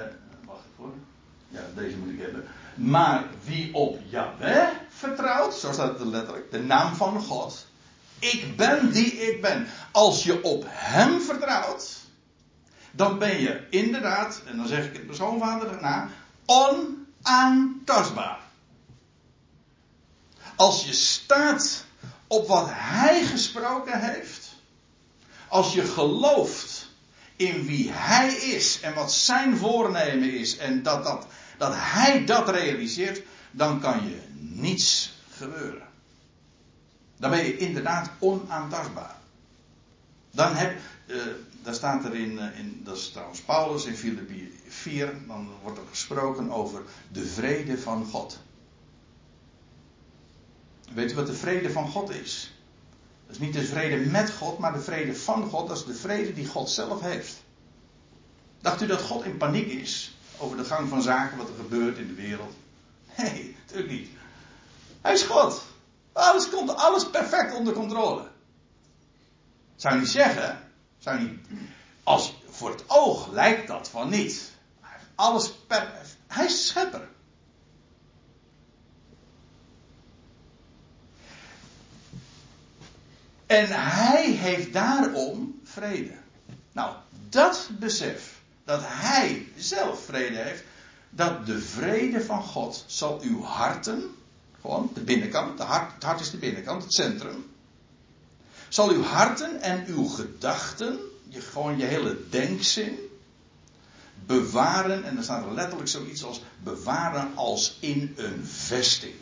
[0.45, 1.05] wacht even
[1.49, 2.45] Ja, deze moet ik hebben.
[2.75, 7.67] Maar wie op Yahweh vertrouwt, zo staat het letterlijk, de naam van God.
[8.21, 9.67] Ik ben die ik ben.
[9.91, 11.99] Als je op Hem vertrouwt,
[12.91, 16.09] dan ben je inderdaad, en dan zeg ik het mijn schoonvader na,
[16.45, 18.39] onaantastbaar.
[20.57, 21.85] Als je staat
[22.27, 24.49] op wat Hij gesproken heeft,
[25.49, 26.89] als je gelooft
[27.37, 31.27] in wie Hij is en wat Zijn voornemen is en dat, dat,
[31.59, 35.10] dat Hij dat realiseert, dan kan je niets.
[37.21, 39.17] Dan ben je inderdaad onaantastbaar.
[40.31, 41.23] Dan heb, uh,
[41.63, 45.79] daar staat er in, uh, in, dat is trouwens Paulus in Filippi 4, dan wordt
[45.79, 48.39] er gesproken over de vrede van God.
[50.95, 52.55] Weet u wat de vrede van God is?
[53.27, 55.69] Dat is niet de vrede met God, maar de vrede van God.
[55.69, 57.43] Dat is de vrede die God zelf heeft.
[58.61, 61.99] Dacht u dat God in paniek is over de gang van zaken, wat er gebeurt
[61.99, 62.55] in de wereld?
[63.17, 64.09] Nee, natuurlijk niet.
[65.01, 65.63] Hij is God.
[66.13, 68.29] Alles komt, alles perfect onder controle.
[69.77, 70.59] Zou niet zeggen,
[70.99, 71.41] zou niet,
[72.03, 74.51] als voor het oog lijkt dat van niet.
[75.15, 76.17] Alles perfect.
[76.27, 77.09] Hij is schepper.
[83.47, 86.15] En hij heeft daarom vrede.
[86.73, 86.95] Nou,
[87.29, 90.63] dat besef, dat hij zelf vrede heeft,
[91.11, 94.15] dat de vrede van God zal uw harten,
[94.61, 97.51] gewoon de binnenkant, hart, het hart is de binnenkant, het centrum,
[98.69, 102.99] zal uw harten en uw gedachten, je, gewoon je hele denkzin,
[104.27, 109.15] bewaren, en er staat er letterlijk zoiets als bewaren als in een vesting.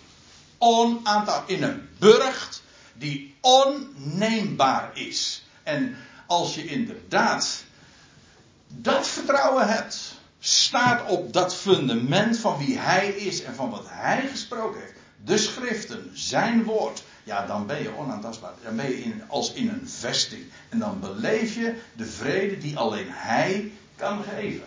[0.59, 2.63] Onaantaal, in een burcht
[2.95, 5.47] die onneembaar is.
[5.63, 5.97] En
[6.27, 7.65] als je inderdaad
[8.67, 14.29] dat vertrouwen hebt, staat op dat fundament van wie hij is en van wat hij
[14.31, 18.53] gesproken heeft, de schriften, zijn woord, ja, dan ben je onaantastbaar.
[18.65, 20.43] Dan ben je in, als in een vesting.
[20.69, 24.67] En dan beleef je de vrede die alleen hij kan geven.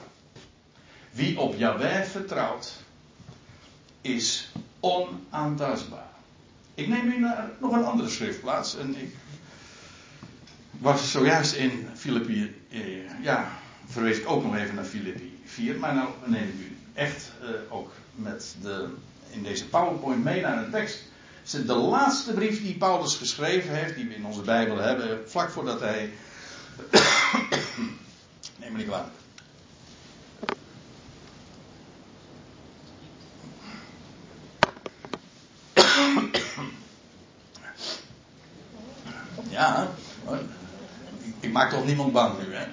[1.11, 2.73] Wie op Yahweh vertrouwt,
[4.01, 6.09] is onaantastbaar.
[6.73, 8.77] Ik neem u naar nog een andere schriftplaats.
[8.77, 9.15] En ik
[10.71, 12.55] was zojuist in Filippi.
[12.69, 13.51] Eh, ja,
[13.85, 15.79] verwees ik ook nog even naar Filippi 4.
[15.79, 18.89] Maar nou neem ik u echt eh, ook met de,
[19.31, 20.99] in deze PowerPoint mee naar een tekst.
[21.51, 25.79] De laatste brief die Paulus geschreven heeft, die we in onze Bijbel hebben, vlak voordat
[25.79, 26.13] hij.
[28.59, 29.13] neem me niet kwalijk.
[39.49, 39.91] Ja,
[41.39, 42.65] ik maak toch niemand bang nu, hè?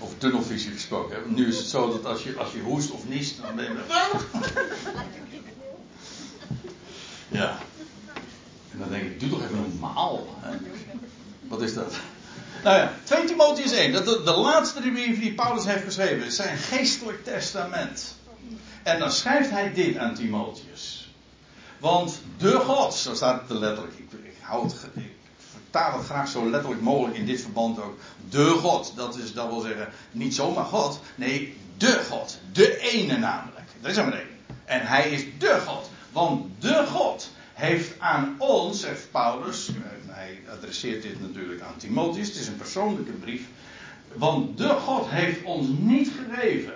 [0.00, 0.72] Over tunnelvisie
[1.26, 3.80] Nu is het zo dat als je, als je hoest of niest, dan ben je.
[7.28, 7.58] Ja.
[8.72, 10.36] En dan denk ik, doe toch even normaal.
[10.40, 10.56] Hè?
[11.48, 11.92] Wat is dat?
[12.64, 16.56] Nou ja, 2 Timotheus 1, dat de, laatste brief die Paulus heeft geschreven, is zijn
[16.56, 18.16] geestelijk testament.
[18.82, 21.12] En dan schrijft hij dit aan Timotheus.
[21.78, 24.86] Want de God, zo staat het letterlijk, ik, ik, hou het,
[25.70, 27.98] vertaal het graag zo letterlijk mogelijk in dit verband ook.
[28.30, 32.38] De God, dat, is, dat wil zeggen niet zomaar God, nee, de God.
[32.52, 33.66] De ene namelijk.
[33.80, 34.26] Er is maar één.
[34.64, 35.90] En hij is de God.
[36.12, 39.70] Want de God heeft aan ons, zegt Paulus,
[40.06, 43.42] hij adresseert dit natuurlijk aan Timotheus, het is een persoonlijke brief,
[44.14, 46.74] want de God heeft ons niet gegeven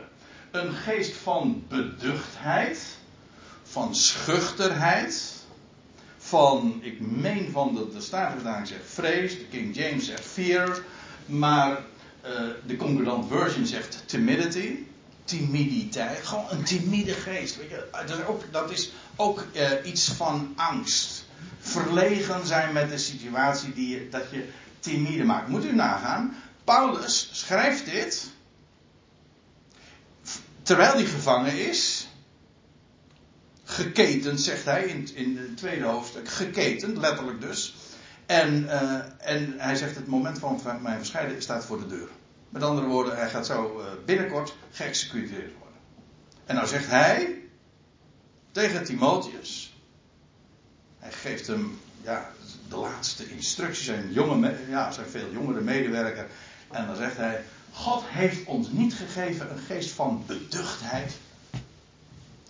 [0.51, 2.97] een geest van beduchtheid,
[3.63, 5.32] van schuchterheid,
[6.33, 10.79] van, ik meen van de, de Statenvertaling zegt vrees, de King James zegt fear,
[11.27, 12.31] maar uh,
[12.67, 14.79] de concordant version zegt timidity,
[15.25, 17.57] timiditeit, gewoon een timide geest.
[17.57, 21.25] Weet je, dat is ook, dat is ook uh, iets van angst.
[21.59, 24.49] Verlegen zijn met de situatie die je, dat je
[24.81, 25.49] timide maakt.
[25.49, 28.31] Moet u nagaan, Paulus schrijft dit
[30.63, 32.02] terwijl hij gevangen is.
[33.73, 36.29] Geketend, zegt hij in, in het tweede hoofdstuk.
[36.29, 37.75] Geketend, letterlijk dus.
[38.27, 42.09] En, uh, en hij zegt: Het moment van mijn verscheiden staat voor de deur.
[42.49, 45.79] Met andere woorden, hij gaat zo uh, binnenkort geëxecuteerd worden.
[46.45, 47.39] En nou zegt hij
[48.51, 49.77] tegen Timotheus.
[50.99, 52.31] Hij geeft hem ja,
[52.69, 53.85] de laatste instructies.
[53.85, 56.27] Zijn, jonge, ja, zijn veel jongere medewerker.
[56.71, 61.13] En dan zegt hij: God heeft ons niet gegeven een geest van beduchtheid.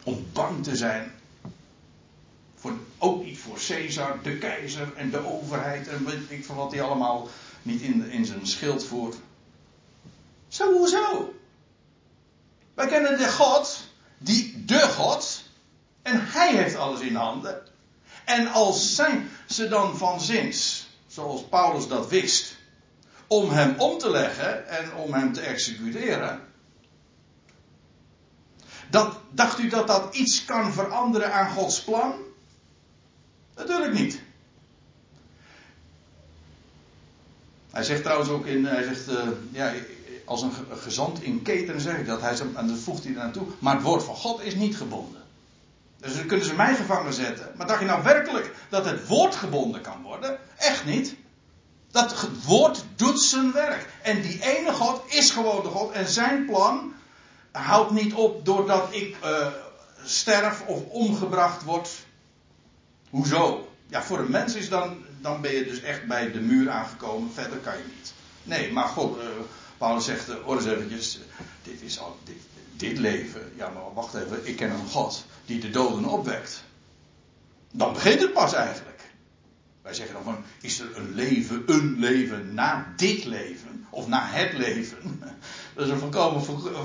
[0.05, 1.13] Om bang te zijn.
[2.55, 5.89] Voor, ook niet voor Caesar, de keizer en de overheid.
[5.89, 7.29] En weet ik van wat hij allemaal
[7.63, 9.17] niet in, in zijn schild voert.
[10.49, 11.35] Zo, hoezo?
[12.75, 13.89] Wij kennen de God,
[14.19, 15.43] die de God.
[16.03, 17.63] En hij heeft alles in handen.
[18.25, 22.57] En als zijn ze dan van zins, zoals Paulus dat wist
[23.27, 26.41] om hem om te leggen en om hem te executeren.
[28.93, 32.15] Dat, dacht u dat dat iets kan veranderen aan Gods plan?
[33.57, 34.21] Natuurlijk niet.
[37.71, 39.73] Hij zegt trouwens ook in, hij zegt, uh, ja,
[40.25, 42.21] als een gezant in keten zeg ik dat.
[42.21, 43.47] Hij, en dat voegt hij naartoe.
[43.59, 45.23] Maar het woord van God is niet gebonden.
[45.97, 47.53] Dus dan kunnen ze mij gevangen zetten.
[47.57, 50.39] Maar dacht je nou werkelijk dat het woord gebonden kan worden?
[50.57, 51.15] Echt niet.
[51.91, 53.87] Dat woord doet zijn werk.
[54.03, 55.93] En die ene God is gewoon de God.
[55.93, 56.93] En zijn plan
[57.53, 59.47] houdt niet op doordat ik uh,
[60.05, 61.91] sterf of omgebracht word.
[63.11, 63.69] Hoezo?
[63.87, 67.33] Ja, voor een mens is dan, dan ben je dus echt bij de muur aangekomen.
[67.33, 68.13] Verder kan je niet.
[68.43, 69.25] Nee, maar God, uh,
[69.79, 71.19] Paulus zegt, uh, hoor eens eventjes,
[71.63, 72.37] dit is al, dit,
[72.77, 73.53] dit leven.
[73.57, 76.65] Ja, maar wacht even, ik ken een God die de doden opwekt.
[77.73, 79.01] Dan begint het pas eigenlijk.
[79.83, 83.87] Wij zeggen dan van, is er een leven, een leven na dit leven?
[83.91, 85.22] Of na het leven?
[85.75, 86.79] Dat is een volkomen uh,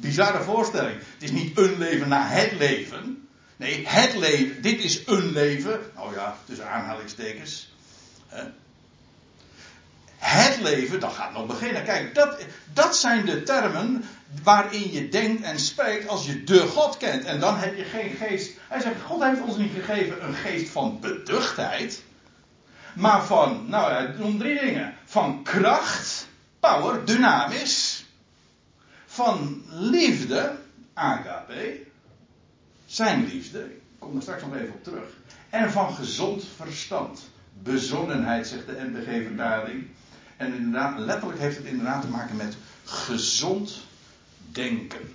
[0.00, 0.98] bizarre voorstelling.
[0.98, 3.28] Het is niet een leven na het leven.
[3.56, 5.80] Nee, het leven, dit is een leven.
[5.94, 7.72] Nou ja, tussen aanhalingstekens.
[10.18, 11.84] Het leven, dat gaat nog beginnen.
[11.84, 14.04] Kijk, dat, dat zijn de termen
[14.42, 17.24] waarin je denkt en spreekt als je de God kent.
[17.24, 18.50] En dan heb je geen geest.
[18.68, 22.02] Hij zegt, God heeft ons niet gegeven een geest van beduchtheid.
[22.94, 24.94] Maar van, nou hij noemt drie dingen.
[25.04, 26.26] Van kracht,
[26.60, 27.87] power, dynamisch.
[29.18, 30.56] Van liefde,
[30.94, 31.80] agape.
[32.86, 35.08] Zijn liefde, ik kom er straks nog even op terug.
[35.50, 37.30] En van gezond verstand.
[37.62, 39.86] Bezonnenheid, zegt de NBG-vertaling.
[40.36, 43.80] En inderdaad, letterlijk heeft het inderdaad te maken met gezond
[44.52, 45.14] denken.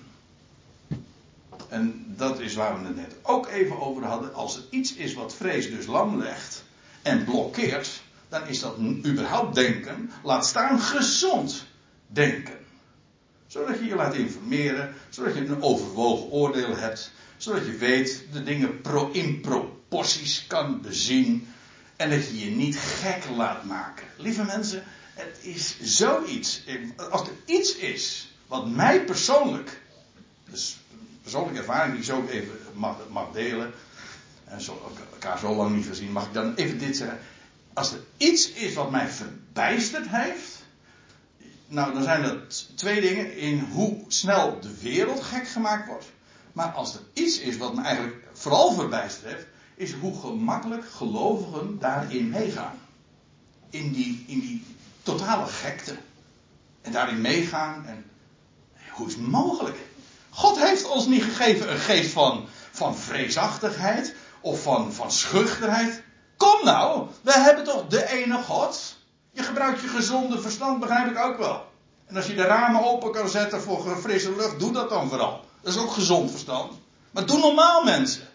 [1.69, 4.33] En dat is waar we het net ook even over hadden.
[4.33, 6.63] Als er iets is wat vrees dus lam legt,
[7.01, 11.65] en blokkeert, dan is dat überhaupt denken, laat staan gezond
[12.07, 12.61] denken.
[13.53, 18.43] Zodat je je laat informeren, zodat je een overwogen oordeel hebt, zodat je weet de
[18.43, 21.47] dingen pro in proporties kan bezien
[21.95, 24.05] en dat je je niet gek laat maken.
[24.17, 26.63] Lieve mensen, het is zoiets.
[27.11, 29.81] Als er iets is wat mij persoonlijk,
[30.49, 30.77] dus
[31.21, 33.73] persoonlijke ervaring die ik zo even mag, mag delen,
[34.45, 37.19] en zo, elkaar zo lang niet gezien, mag ik dan even dit zeggen.
[37.73, 40.52] Als er iets is wat mij verbijsterd heeft,
[41.73, 46.05] nou dan zijn dat twee dingen in hoe snel de wereld gek gemaakt wordt.
[46.53, 51.79] Maar als er iets is wat me eigenlijk vooral verbijsterd heeft, is hoe gemakkelijk gelovigen
[51.79, 52.79] daarin meegaan.
[53.69, 54.65] In die, in die
[55.04, 55.95] totale gekte.
[56.81, 57.85] En daarin meegaan.
[57.85, 58.06] En
[58.91, 59.77] hoe is het mogelijk?
[60.29, 66.04] God heeft ons niet gegeven een geest van, van vreesachtigheid of van, van schuchterheid.
[66.37, 69.02] Kom nou, we hebben toch de ene God.
[69.34, 71.71] Je gebruikt je gezonde verstand, begrijp ik ook wel.
[72.06, 75.46] En als je de ramen open kan zetten voor frisse lucht, doe dat dan vooral.
[75.62, 76.73] Dat is ook gezond verstand.
[77.12, 78.27] Maar doe normaal, mensen.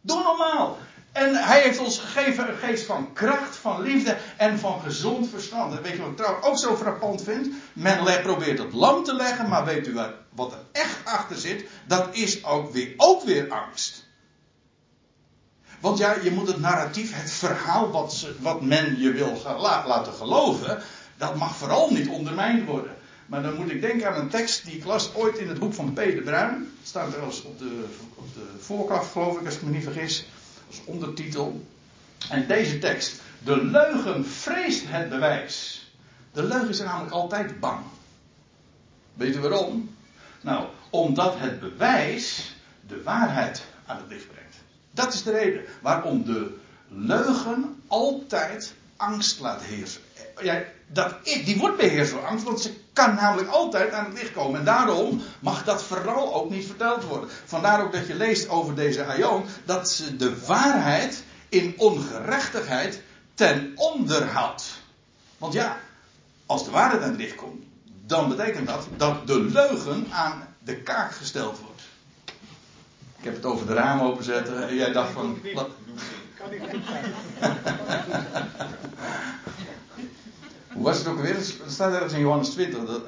[0.00, 0.78] Doe normaal.
[1.12, 5.76] En hij heeft ons gegeven een geest van kracht, van liefde en van gezond verstand.
[5.76, 7.48] En weet je wat ik trouwens ook zo frappant vind?
[7.72, 9.94] Men probeert het lam te leggen, maar weet u
[10.30, 11.64] wat er echt achter zit?
[11.86, 13.97] Dat is ook weer, ook weer angst.
[15.80, 19.42] Want ja, je moet het narratief, het verhaal wat, wat men je wil
[19.86, 20.82] laten geloven,
[21.16, 22.96] dat mag vooral niet ondermijnd worden.
[23.26, 25.74] Maar dan moet ik denken aan een tekst die ik las ooit in het boek
[25.74, 25.96] van P.
[25.96, 26.54] de Bruin.
[26.78, 30.26] Het staat trouwens op de, op de voorkant, geloof ik, als ik me niet vergis.
[30.68, 31.66] Als ondertitel.
[32.28, 33.20] En deze tekst.
[33.44, 35.86] De leugen vreest het bewijs.
[36.32, 37.80] De leugen is namelijk altijd bang.
[39.14, 39.96] Weet u waarom?
[40.40, 42.54] Nou, omdat het bewijs
[42.86, 44.47] de waarheid aan het licht brengt.
[44.98, 46.56] Dat is de reden waarom de
[46.88, 50.00] leugen altijd angst laat heersen.
[50.40, 54.32] Ja, dat die wordt beheerst door angst, want ze kan namelijk altijd aan het licht
[54.32, 54.58] komen.
[54.58, 57.28] En daarom mag dat vooral ook niet verteld worden.
[57.44, 63.02] Vandaar ook dat je leest over deze Aion, dat ze de waarheid in ongerechtigheid
[63.34, 64.64] ten onder houdt.
[65.38, 65.78] Want ja,
[66.46, 67.62] als de waarheid aan het licht komt,
[68.06, 71.67] dan betekent dat dat de leugen aan de kaak gesteld wordt.
[73.28, 75.40] Heb het over de ramen openzetten en jij dacht van.
[76.34, 76.84] Kan ik niet
[80.72, 81.34] Hoe was het ook weer?
[81.34, 83.02] Het staat ergens in Johannes 20 dat,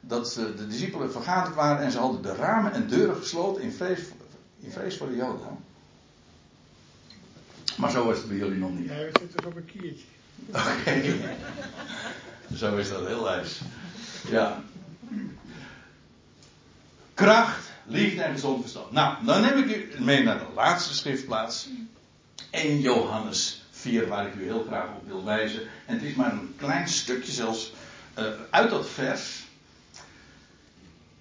[0.00, 4.00] dat de discipelen vergaderd waren en ze hadden de ramen en deuren gesloten in vrees,
[4.60, 5.58] in vrees voor de Joden.
[7.76, 8.88] Maar zo was het bij jullie nog niet.
[8.88, 10.06] Nee, we zitten op een kiertje.
[10.48, 11.02] Oké.
[12.60, 13.60] Zo is dat heel wijs.
[14.28, 14.62] Ja.
[17.14, 18.92] Kracht, liefde en gezond verstand.
[18.92, 21.68] Nou, dan neem ik u mee naar de laatste schriftplaats.
[22.50, 25.60] 1 Johannes 4, waar ik u heel graag op wil wijzen.
[25.86, 27.72] En het is maar een klein stukje zelfs
[28.18, 29.42] uh, uit dat vers.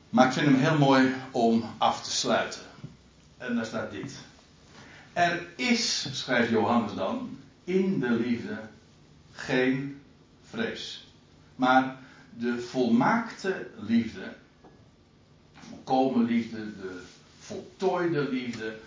[0.10, 2.62] Maar ik vind hem heel mooi om af te sluiten.
[3.38, 4.14] En daar staat dit.
[5.14, 8.60] Er is, schrijft Johannes dan, in de liefde
[9.32, 10.02] geen
[10.50, 11.08] vrees.
[11.56, 11.96] Maar
[12.38, 14.34] de volmaakte liefde,
[15.92, 17.02] volkomen liefde, de
[17.40, 18.78] voltooide liefde,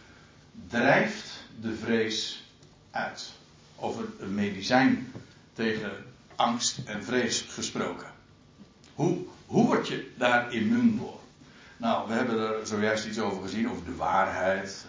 [0.68, 1.30] drijft
[1.61, 2.44] de vrees
[2.90, 3.32] uit.
[3.76, 5.12] Over een medicijn
[5.52, 5.90] tegen
[6.34, 8.07] angst en vrees gesproken.
[8.94, 11.20] Hoe, hoe word je daar immuun voor?
[11.76, 14.84] Nou, we hebben er zojuist iets over gezien, over de waarheid,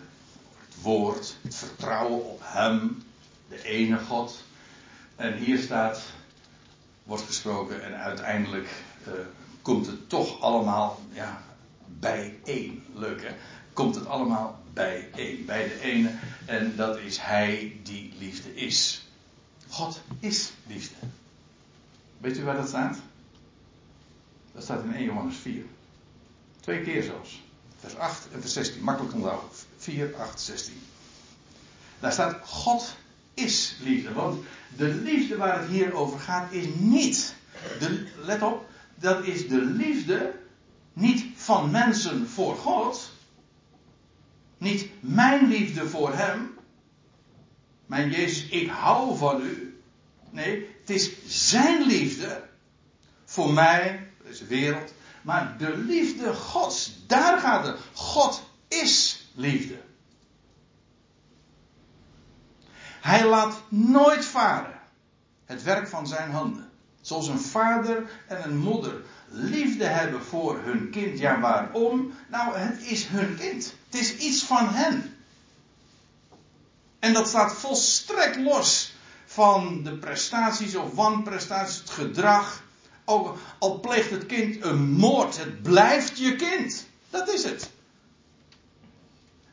[0.66, 3.03] het woord, het vertrouwen op Hem,
[3.49, 4.43] de ene God.
[5.16, 6.01] En hier staat
[7.03, 8.70] wordt gesproken en uiteindelijk
[9.07, 9.13] uh,
[9.61, 11.43] komt het toch allemaal ja,
[11.88, 12.84] bijeen.
[12.94, 13.36] Leuk hè?
[13.74, 15.46] Komt het allemaal bijeen.
[15.46, 16.12] Bij de ene.
[16.46, 19.08] En dat is Hij die liefde is.
[19.68, 20.96] God is liefde.
[22.18, 22.98] Weet u waar dat staat?
[24.54, 25.64] Dat staat in 1 Johannes 4.
[26.60, 27.44] Twee keer zelfs.
[27.80, 28.84] Vers 8 en vers 16.
[28.84, 29.50] Makkelijk onthouden.
[29.78, 30.74] 4, 8, 16.
[32.00, 32.96] Daar staat God
[33.34, 34.14] is liefde.
[34.14, 34.44] Want
[34.78, 37.36] de liefde waar het hier over gaat is niet.
[37.80, 38.66] De, let op,
[38.96, 40.34] dat is de liefde
[40.96, 43.12] niet van mensen voor God.
[44.58, 46.58] Niet mijn liefde voor Hem.
[47.86, 49.82] Mijn Jezus, ik hou van u.
[50.30, 51.12] Nee, het is
[51.52, 52.43] Zijn liefde
[53.26, 54.93] voor mij, deze wereld.
[55.22, 57.80] Maar de liefde Gods, daar gaat het.
[57.93, 59.82] God is liefde.
[63.02, 64.80] Hij laat nooit varen
[65.46, 66.64] het werk van zijn handen.
[67.06, 71.20] Zoals een vader en een moeder liefde hebben voor hun kind.
[71.20, 72.14] Ja, waarom?
[72.30, 73.74] Nou, het is hun kind.
[73.89, 75.18] Het is iets van hen.
[76.99, 78.95] En dat staat volstrekt los
[79.26, 82.64] van de prestaties of wanprestaties, het gedrag.
[83.06, 86.86] Ook al pleegt het kind een moord, het blijft je kind.
[87.10, 87.70] Dat is het.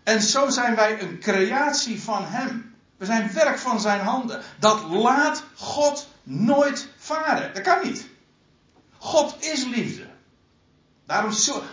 [0.02, 2.74] En zo zijn wij een creatie van Hem.
[2.96, 4.42] We zijn werk van zijn handen.
[4.58, 6.88] Dat laat God nooit
[7.52, 8.06] Dat kan niet.
[8.98, 10.06] God is liefde.
[11.06, 11.32] Daarom,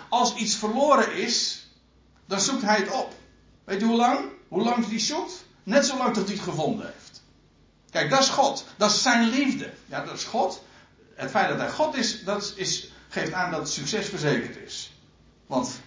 [0.10, 1.68] als iets verloren is,
[2.26, 3.14] dan zoekt hij het op.
[3.64, 4.30] Weet je hoe lang?
[4.48, 5.46] Hoe lang hij zoekt?
[5.64, 7.22] Net zo lang tot hij het gevonden heeft.
[7.90, 8.66] Kijk, dat is God.
[8.78, 9.74] Dat is zijn liefde.
[9.86, 10.64] Ja, dat is God.
[11.16, 14.92] Het feit dat hij God is, dat is, geeft aan dat het succes verzekerd is.
[15.48, 15.80] Want,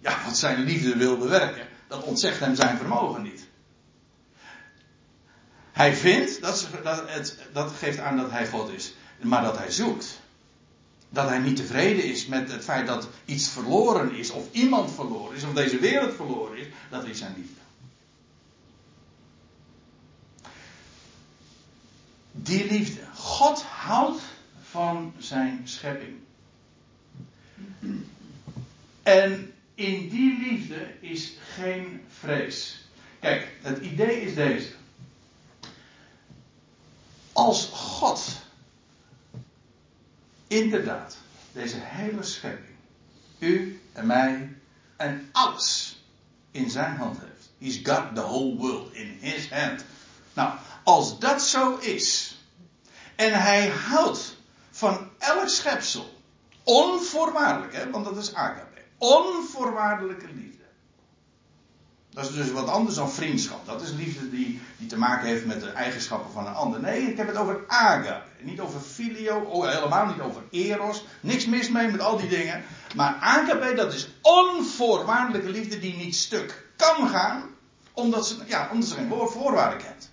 [0.00, 3.48] ja, wat zijn liefde wil bewerken, dat ontzegt hem zijn vermogen niet.
[5.80, 9.70] Hij vindt, dat, dat, het, dat geeft aan dat hij God is, maar dat hij
[9.70, 10.20] zoekt.
[11.08, 15.36] Dat hij niet tevreden is met het feit dat iets verloren is, of iemand verloren
[15.36, 17.60] is, of deze wereld verloren is, dat is zijn liefde.
[22.32, 23.00] Die liefde.
[23.14, 24.22] God houdt
[24.70, 26.16] van zijn schepping.
[29.02, 32.88] En in die liefde is geen vrees.
[33.20, 34.78] Kijk, het idee is deze
[37.32, 38.22] als God
[40.46, 41.16] inderdaad
[41.52, 42.76] deze hele schepping,
[43.38, 44.56] u en mij
[44.96, 45.98] en alles
[46.50, 47.50] in zijn hand heeft.
[47.58, 49.84] He's got the whole world in his hand.
[50.34, 52.38] Nou, als dat zo is,
[53.16, 54.36] en hij houdt
[54.70, 56.20] van elk schepsel,
[56.64, 60.59] onvoorwaardelijk, hè, want dat is agape, onvoorwaardelijke liefde.
[62.12, 63.66] Dat is dus wat anders dan vriendschap.
[63.66, 66.80] Dat is liefde die, die te maken heeft met de eigenschappen van een ander.
[66.80, 68.22] Nee, ik heb het over agape.
[68.40, 71.04] Niet over filio, oh, helemaal niet over eros.
[71.20, 72.62] Niks mis mee met al die dingen.
[72.94, 77.42] Maar agape, dat is onvoorwaardelijke liefde die niet stuk kan gaan.
[77.92, 80.09] Omdat ze, ja, omdat ze geen voorwaarden kent.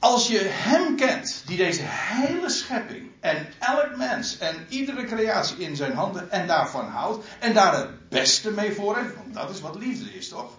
[0.00, 5.76] Als je hem kent, die deze hele schepping en elk mens en iedere creatie in
[5.76, 9.60] zijn handen en daarvan houdt en daar het beste mee voor heeft, want dat is
[9.60, 10.52] wat liefde is toch?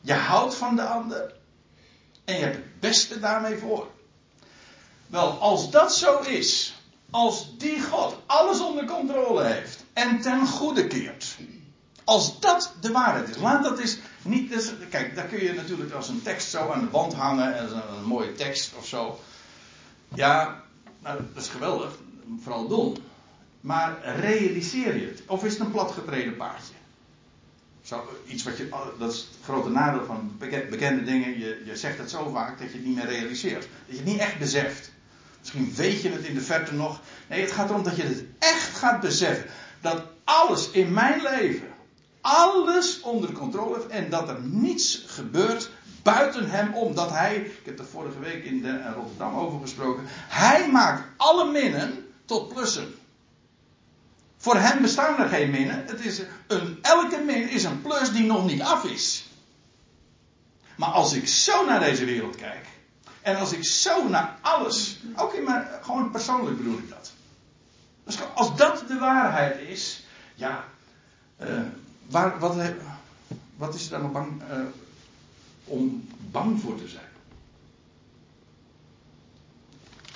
[0.00, 1.34] Je houdt van de ander
[2.24, 3.88] en je hebt het beste daarmee voor.
[5.06, 6.74] Wel, als dat zo is,
[7.10, 11.36] als die God alles onder controle heeft en ten goede keert,
[12.06, 14.50] als dat de waarheid is, laat dat eens niet.
[14.50, 17.56] Dus, kijk, daar kun je natuurlijk als een tekst zo aan de wand hangen.
[17.56, 19.20] En een, een mooie tekst of zo.
[20.14, 20.62] Ja,
[21.02, 21.98] nou, dat is geweldig.
[22.42, 22.96] Vooral doen.
[23.60, 25.22] Maar realiseer je het?
[25.26, 26.72] Of is het een platgetreden paardje?
[27.82, 30.36] Zo, iets wat je, dat is het grote nadeel van
[30.70, 31.38] bekende dingen.
[31.38, 33.62] Je, je zegt het zo vaak dat je het niet meer realiseert.
[33.62, 34.90] Dat je het niet echt beseft.
[35.40, 37.00] Misschien weet je het in de verte nog.
[37.28, 39.50] Nee, het gaat erom dat je het echt gaat beseffen.
[39.80, 41.74] Dat alles in mijn leven
[42.26, 45.70] alles onder controle heeft en dat er niets gebeurt
[46.02, 46.94] buiten hem om.
[46.94, 51.50] Dat hij, ik heb er vorige week in, in Rotterdam over gesproken, hij maakt alle
[51.50, 52.94] minnen tot plussen.
[54.36, 55.86] Voor hem bestaan er geen minnen.
[55.86, 59.26] Het is een, elke min is een plus die nog niet af is.
[60.76, 62.66] Maar als ik zo naar deze wereld kijk.
[63.22, 64.98] En als ik zo naar alles.
[65.16, 65.48] Ook in.
[65.80, 67.12] Gewoon persoonlijk bedoel ik dat.
[68.04, 70.04] Dus als dat de waarheid is.
[70.34, 70.64] Ja.
[71.40, 71.60] Uh,
[72.06, 72.56] Waar, wat,
[73.56, 74.58] wat is er dan bang uh,
[75.64, 77.04] om bang voor te zijn?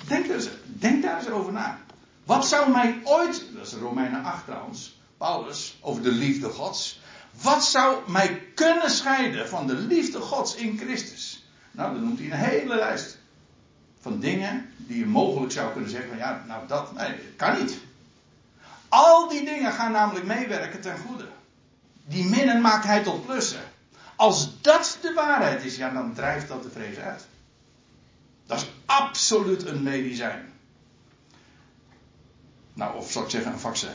[0.07, 1.79] Denk, eens, denk daar eens over na.
[2.23, 6.99] Wat zou mij ooit, dat is Romeinen 8 trouwens, Paulus, over de liefde Gods.
[7.41, 11.45] Wat zou mij kunnen scheiden van de liefde Gods in Christus?
[11.71, 13.17] Nou, dan noemt hij een hele lijst
[13.99, 17.57] van dingen die je mogelijk zou kunnen zeggen: van ja, nou dat, nee, dat kan
[17.57, 17.77] niet.
[18.89, 21.27] Al die dingen gaan namelijk meewerken ten goede.
[22.11, 23.61] Die minnen maakt hij tot plussen.
[24.15, 27.27] Als dat de waarheid is, ja, dan drijft dat de vrees uit.
[28.45, 30.53] Dat is absoluut een medicijn.
[32.73, 33.89] Nou, of zou ik zeggen een vaccin.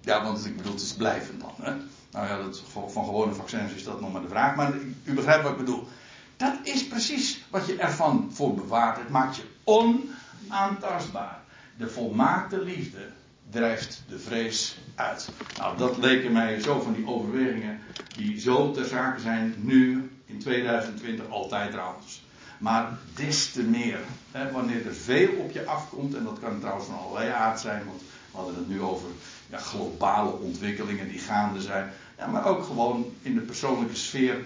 [0.00, 1.54] Ja, want ik bedoel, het is blijvend dan.
[1.60, 1.74] Hè?
[2.10, 4.54] Nou ja, dat, van gewone vaccins is dat nog maar de vraag.
[4.54, 4.72] Maar
[5.04, 5.88] u begrijpt wat ik bedoel.
[6.36, 8.98] Dat is precies wat je ervan voor bewaart.
[8.98, 11.40] Het maakt je onaantastbaar.
[11.76, 13.08] De volmaakte liefde
[13.50, 15.28] drijft de vrees uit.
[15.56, 17.80] Nou, dat leken mij zo van die overwegingen
[18.16, 22.22] die zo ter zake zijn nu, in 2020, altijd trouwens.
[22.58, 23.98] Maar des te meer,
[24.30, 27.84] hè, wanneer er veel op je afkomt, en dat kan trouwens van allerlei aard zijn,
[27.86, 29.08] want we hadden het nu over
[29.50, 34.36] ja, globale ontwikkelingen die gaande zijn, ja, maar ook gewoon in de persoonlijke sfeer.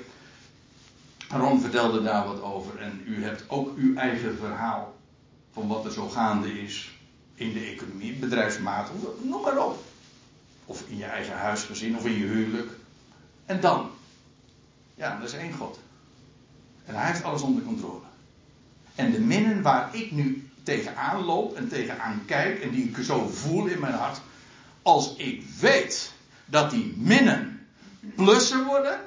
[1.28, 4.96] Ron vertelde daar wat over en u hebt ook uw eigen verhaal
[5.52, 6.97] van wat er zo gaande is
[7.38, 8.90] in de economie, bedrijfsmaat,
[9.22, 9.84] noem maar op.
[10.64, 12.70] Of in je eigen huisgezin, of in je huwelijk.
[13.46, 13.90] En dan?
[14.94, 15.78] Ja, dat is één God.
[16.84, 18.00] En hij heeft alles onder controle.
[18.94, 23.28] En de minnen waar ik nu tegenaan loop en tegenaan kijk en die ik zo
[23.28, 24.20] voel in mijn hart.
[24.82, 26.12] Als ik weet
[26.44, 27.66] dat die minnen
[28.14, 29.00] plussen worden.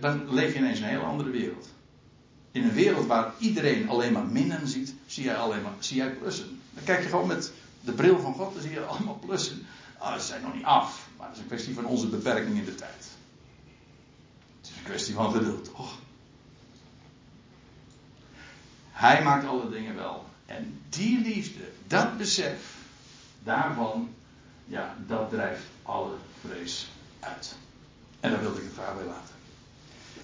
[0.00, 1.68] Dan leef je ineens in een hele andere wereld.
[2.52, 6.10] In een wereld waar iedereen alleen maar minnen ziet, zie jij alleen maar zie jij
[6.10, 6.60] plussen.
[6.70, 9.66] Dan kijk je gewoon met de bril van God, dan zie je allemaal plussen.
[9.98, 12.64] Ah, ze zijn nog niet af, maar dat is een kwestie van onze beperking in
[12.64, 13.04] de tijd.
[14.60, 15.98] Het is een kwestie van geduld, toch?
[18.90, 20.24] Hij maakt alle dingen wel.
[20.46, 22.76] En die liefde, dat besef,
[23.42, 24.08] daarvan,
[24.64, 26.14] ja, dat drijft alle
[26.46, 26.90] vrees
[27.20, 27.56] uit.
[28.20, 29.34] En daar wilde ik het graag bij laten.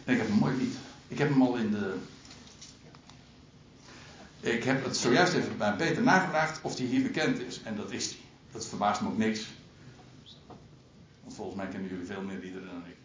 [0.04, 0.76] En ik heb een mooi lied.
[1.08, 1.98] Ik heb hem al in de
[4.40, 7.62] ik heb het zojuist even bij Peter nagevraagd of hij hier bekend is.
[7.62, 8.18] En dat is hij.
[8.52, 9.46] Dat verbaast me ook niks.
[11.22, 12.96] Want volgens mij kennen jullie veel meer liederen dan ik.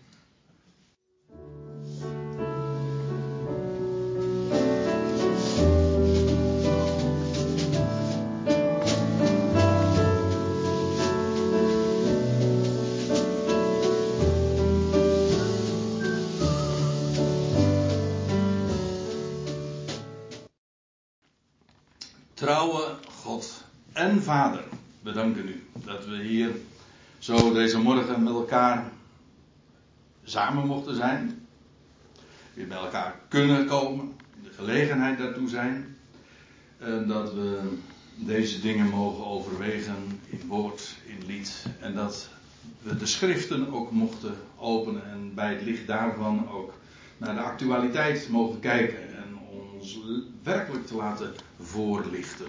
[22.43, 23.63] Trouwe God
[23.93, 24.63] en Vader,
[25.01, 26.51] we danken u dat we hier
[27.19, 28.91] zo deze morgen met elkaar
[30.23, 31.47] samen mochten zijn.
[32.53, 34.15] Weer bij elkaar kunnen komen.
[34.43, 35.95] De gelegenheid daartoe zijn.
[36.77, 37.59] En dat we
[38.15, 41.65] deze dingen mogen overwegen in woord, in lied.
[41.79, 42.29] En dat
[42.81, 45.11] we de schriften ook mochten openen.
[45.11, 46.73] En bij het licht daarvan ook
[47.17, 49.12] naar de actualiteit mogen kijken.
[49.83, 49.99] Ons
[50.43, 52.47] werkelijk te laten voorlichten.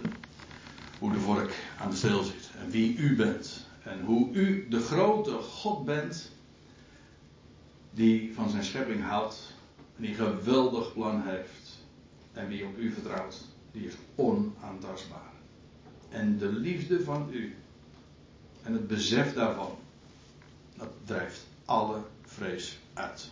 [0.98, 2.50] Hoe de vork aan de steel zit.
[2.58, 3.66] En wie u bent.
[3.82, 6.30] En hoe u de grote God bent.
[7.90, 9.52] Die van zijn schepping houdt.
[9.96, 11.78] En die geweldig plan heeft.
[12.32, 13.44] En wie op u vertrouwt.
[13.72, 15.32] Die is onaantastbaar.
[16.08, 17.56] En de liefde van u.
[18.62, 19.78] En het besef daarvan.
[20.76, 23.30] Dat drijft alle vrees uit.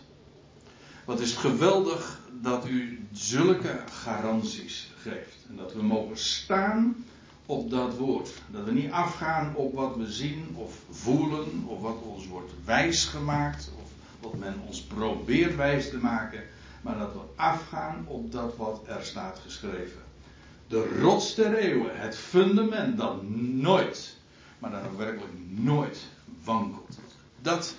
[1.05, 5.35] Wat is geweldig dat u zulke garanties geeft.
[5.49, 7.05] En dat we mogen staan
[7.45, 8.29] op dat woord.
[8.51, 11.63] Dat we niet afgaan op wat we zien of voelen.
[11.65, 13.71] Of wat ons wordt wijsgemaakt.
[13.81, 16.43] Of wat men ons probeert wijs te maken.
[16.81, 20.01] Maar dat we afgaan op dat wat er staat geschreven.
[20.67, 21.99] De rots der eeuwen.
[21.99, 24.15] Het fundament dat nooit.
[24.59, 25.99] Maar dan ook werkelijk nooit
[26.43, 26.97] wankelt.
[27.41, 27.75] Dat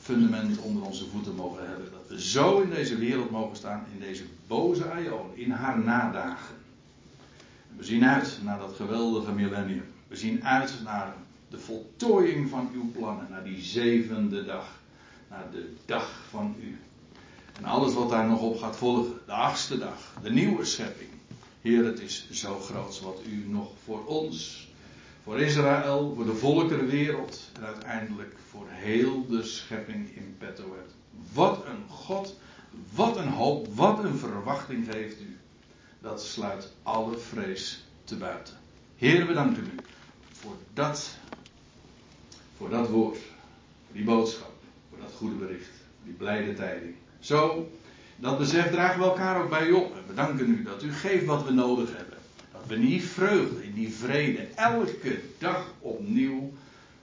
[0.00, 1.83] fundament onder onze voeten mogen hebben.
[2.16, 6.56] Zo in deze wereld mogen staan, in deze boze aion, in haar nadagen.
[7.76, 9.84] We zien uit naar dat geweldige millennium.
[10.08, 11.14] We zien uit naar
[11.48, 14.80] de voltooiing van uw plannen, naar die zevende dag.
[15.30, 16.78] Naar de dag van u.
[17.56, 21.10] En alles wat daar nog op gaat volgen, de achtste dag, de nieuwe schepping.
[21.60, 24.68] Heer, het is zo groot wat u nog voor ons
[25.24, 30.94] voor Israël, voor de volkerenwereld en uiteindelijk voor heel de schepping in petto hebt.
[31.32, 32.36] Wat een God,
[32.94, 35.36] wat een hoop, wat een verwachting geeft u.
[36.00, 38.54] Dat sluit alle vrees te buiten.
[38.96, 39.82] Heer, we danken u
[40.32, 41.16] voor dat,
[42.56, 43.18] voor dat woord,
[43.86, 44.52] voor die boodschap,
[44.88, 45.70] voor dat goede bericht,
[46.04, 46.94] die blijde tijding.
[47.18, 47.70] Zo,
[48.16, 49.96] dat besef dragen we elkaar ook bij u op.
[49.96, 52.14] En we danken u dat u geeft wat we nodig hebben
[52.66, 56.52] we in die vreugde, in die vrede, elke dag opnieuw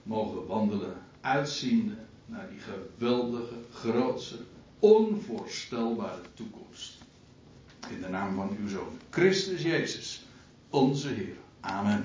[0.02, 1.94] mogen wandelen, uitziende
[2.32, 4.36] naar die geweldige, grootse,
[4.78, 6.98] onvoorstelbare toekomst.
[7.90, 10.22] In de naam van uw Zoon, Christus Jezus,
[10.70, 11.36] onze Heer.
[11.60, 12.04] Amen.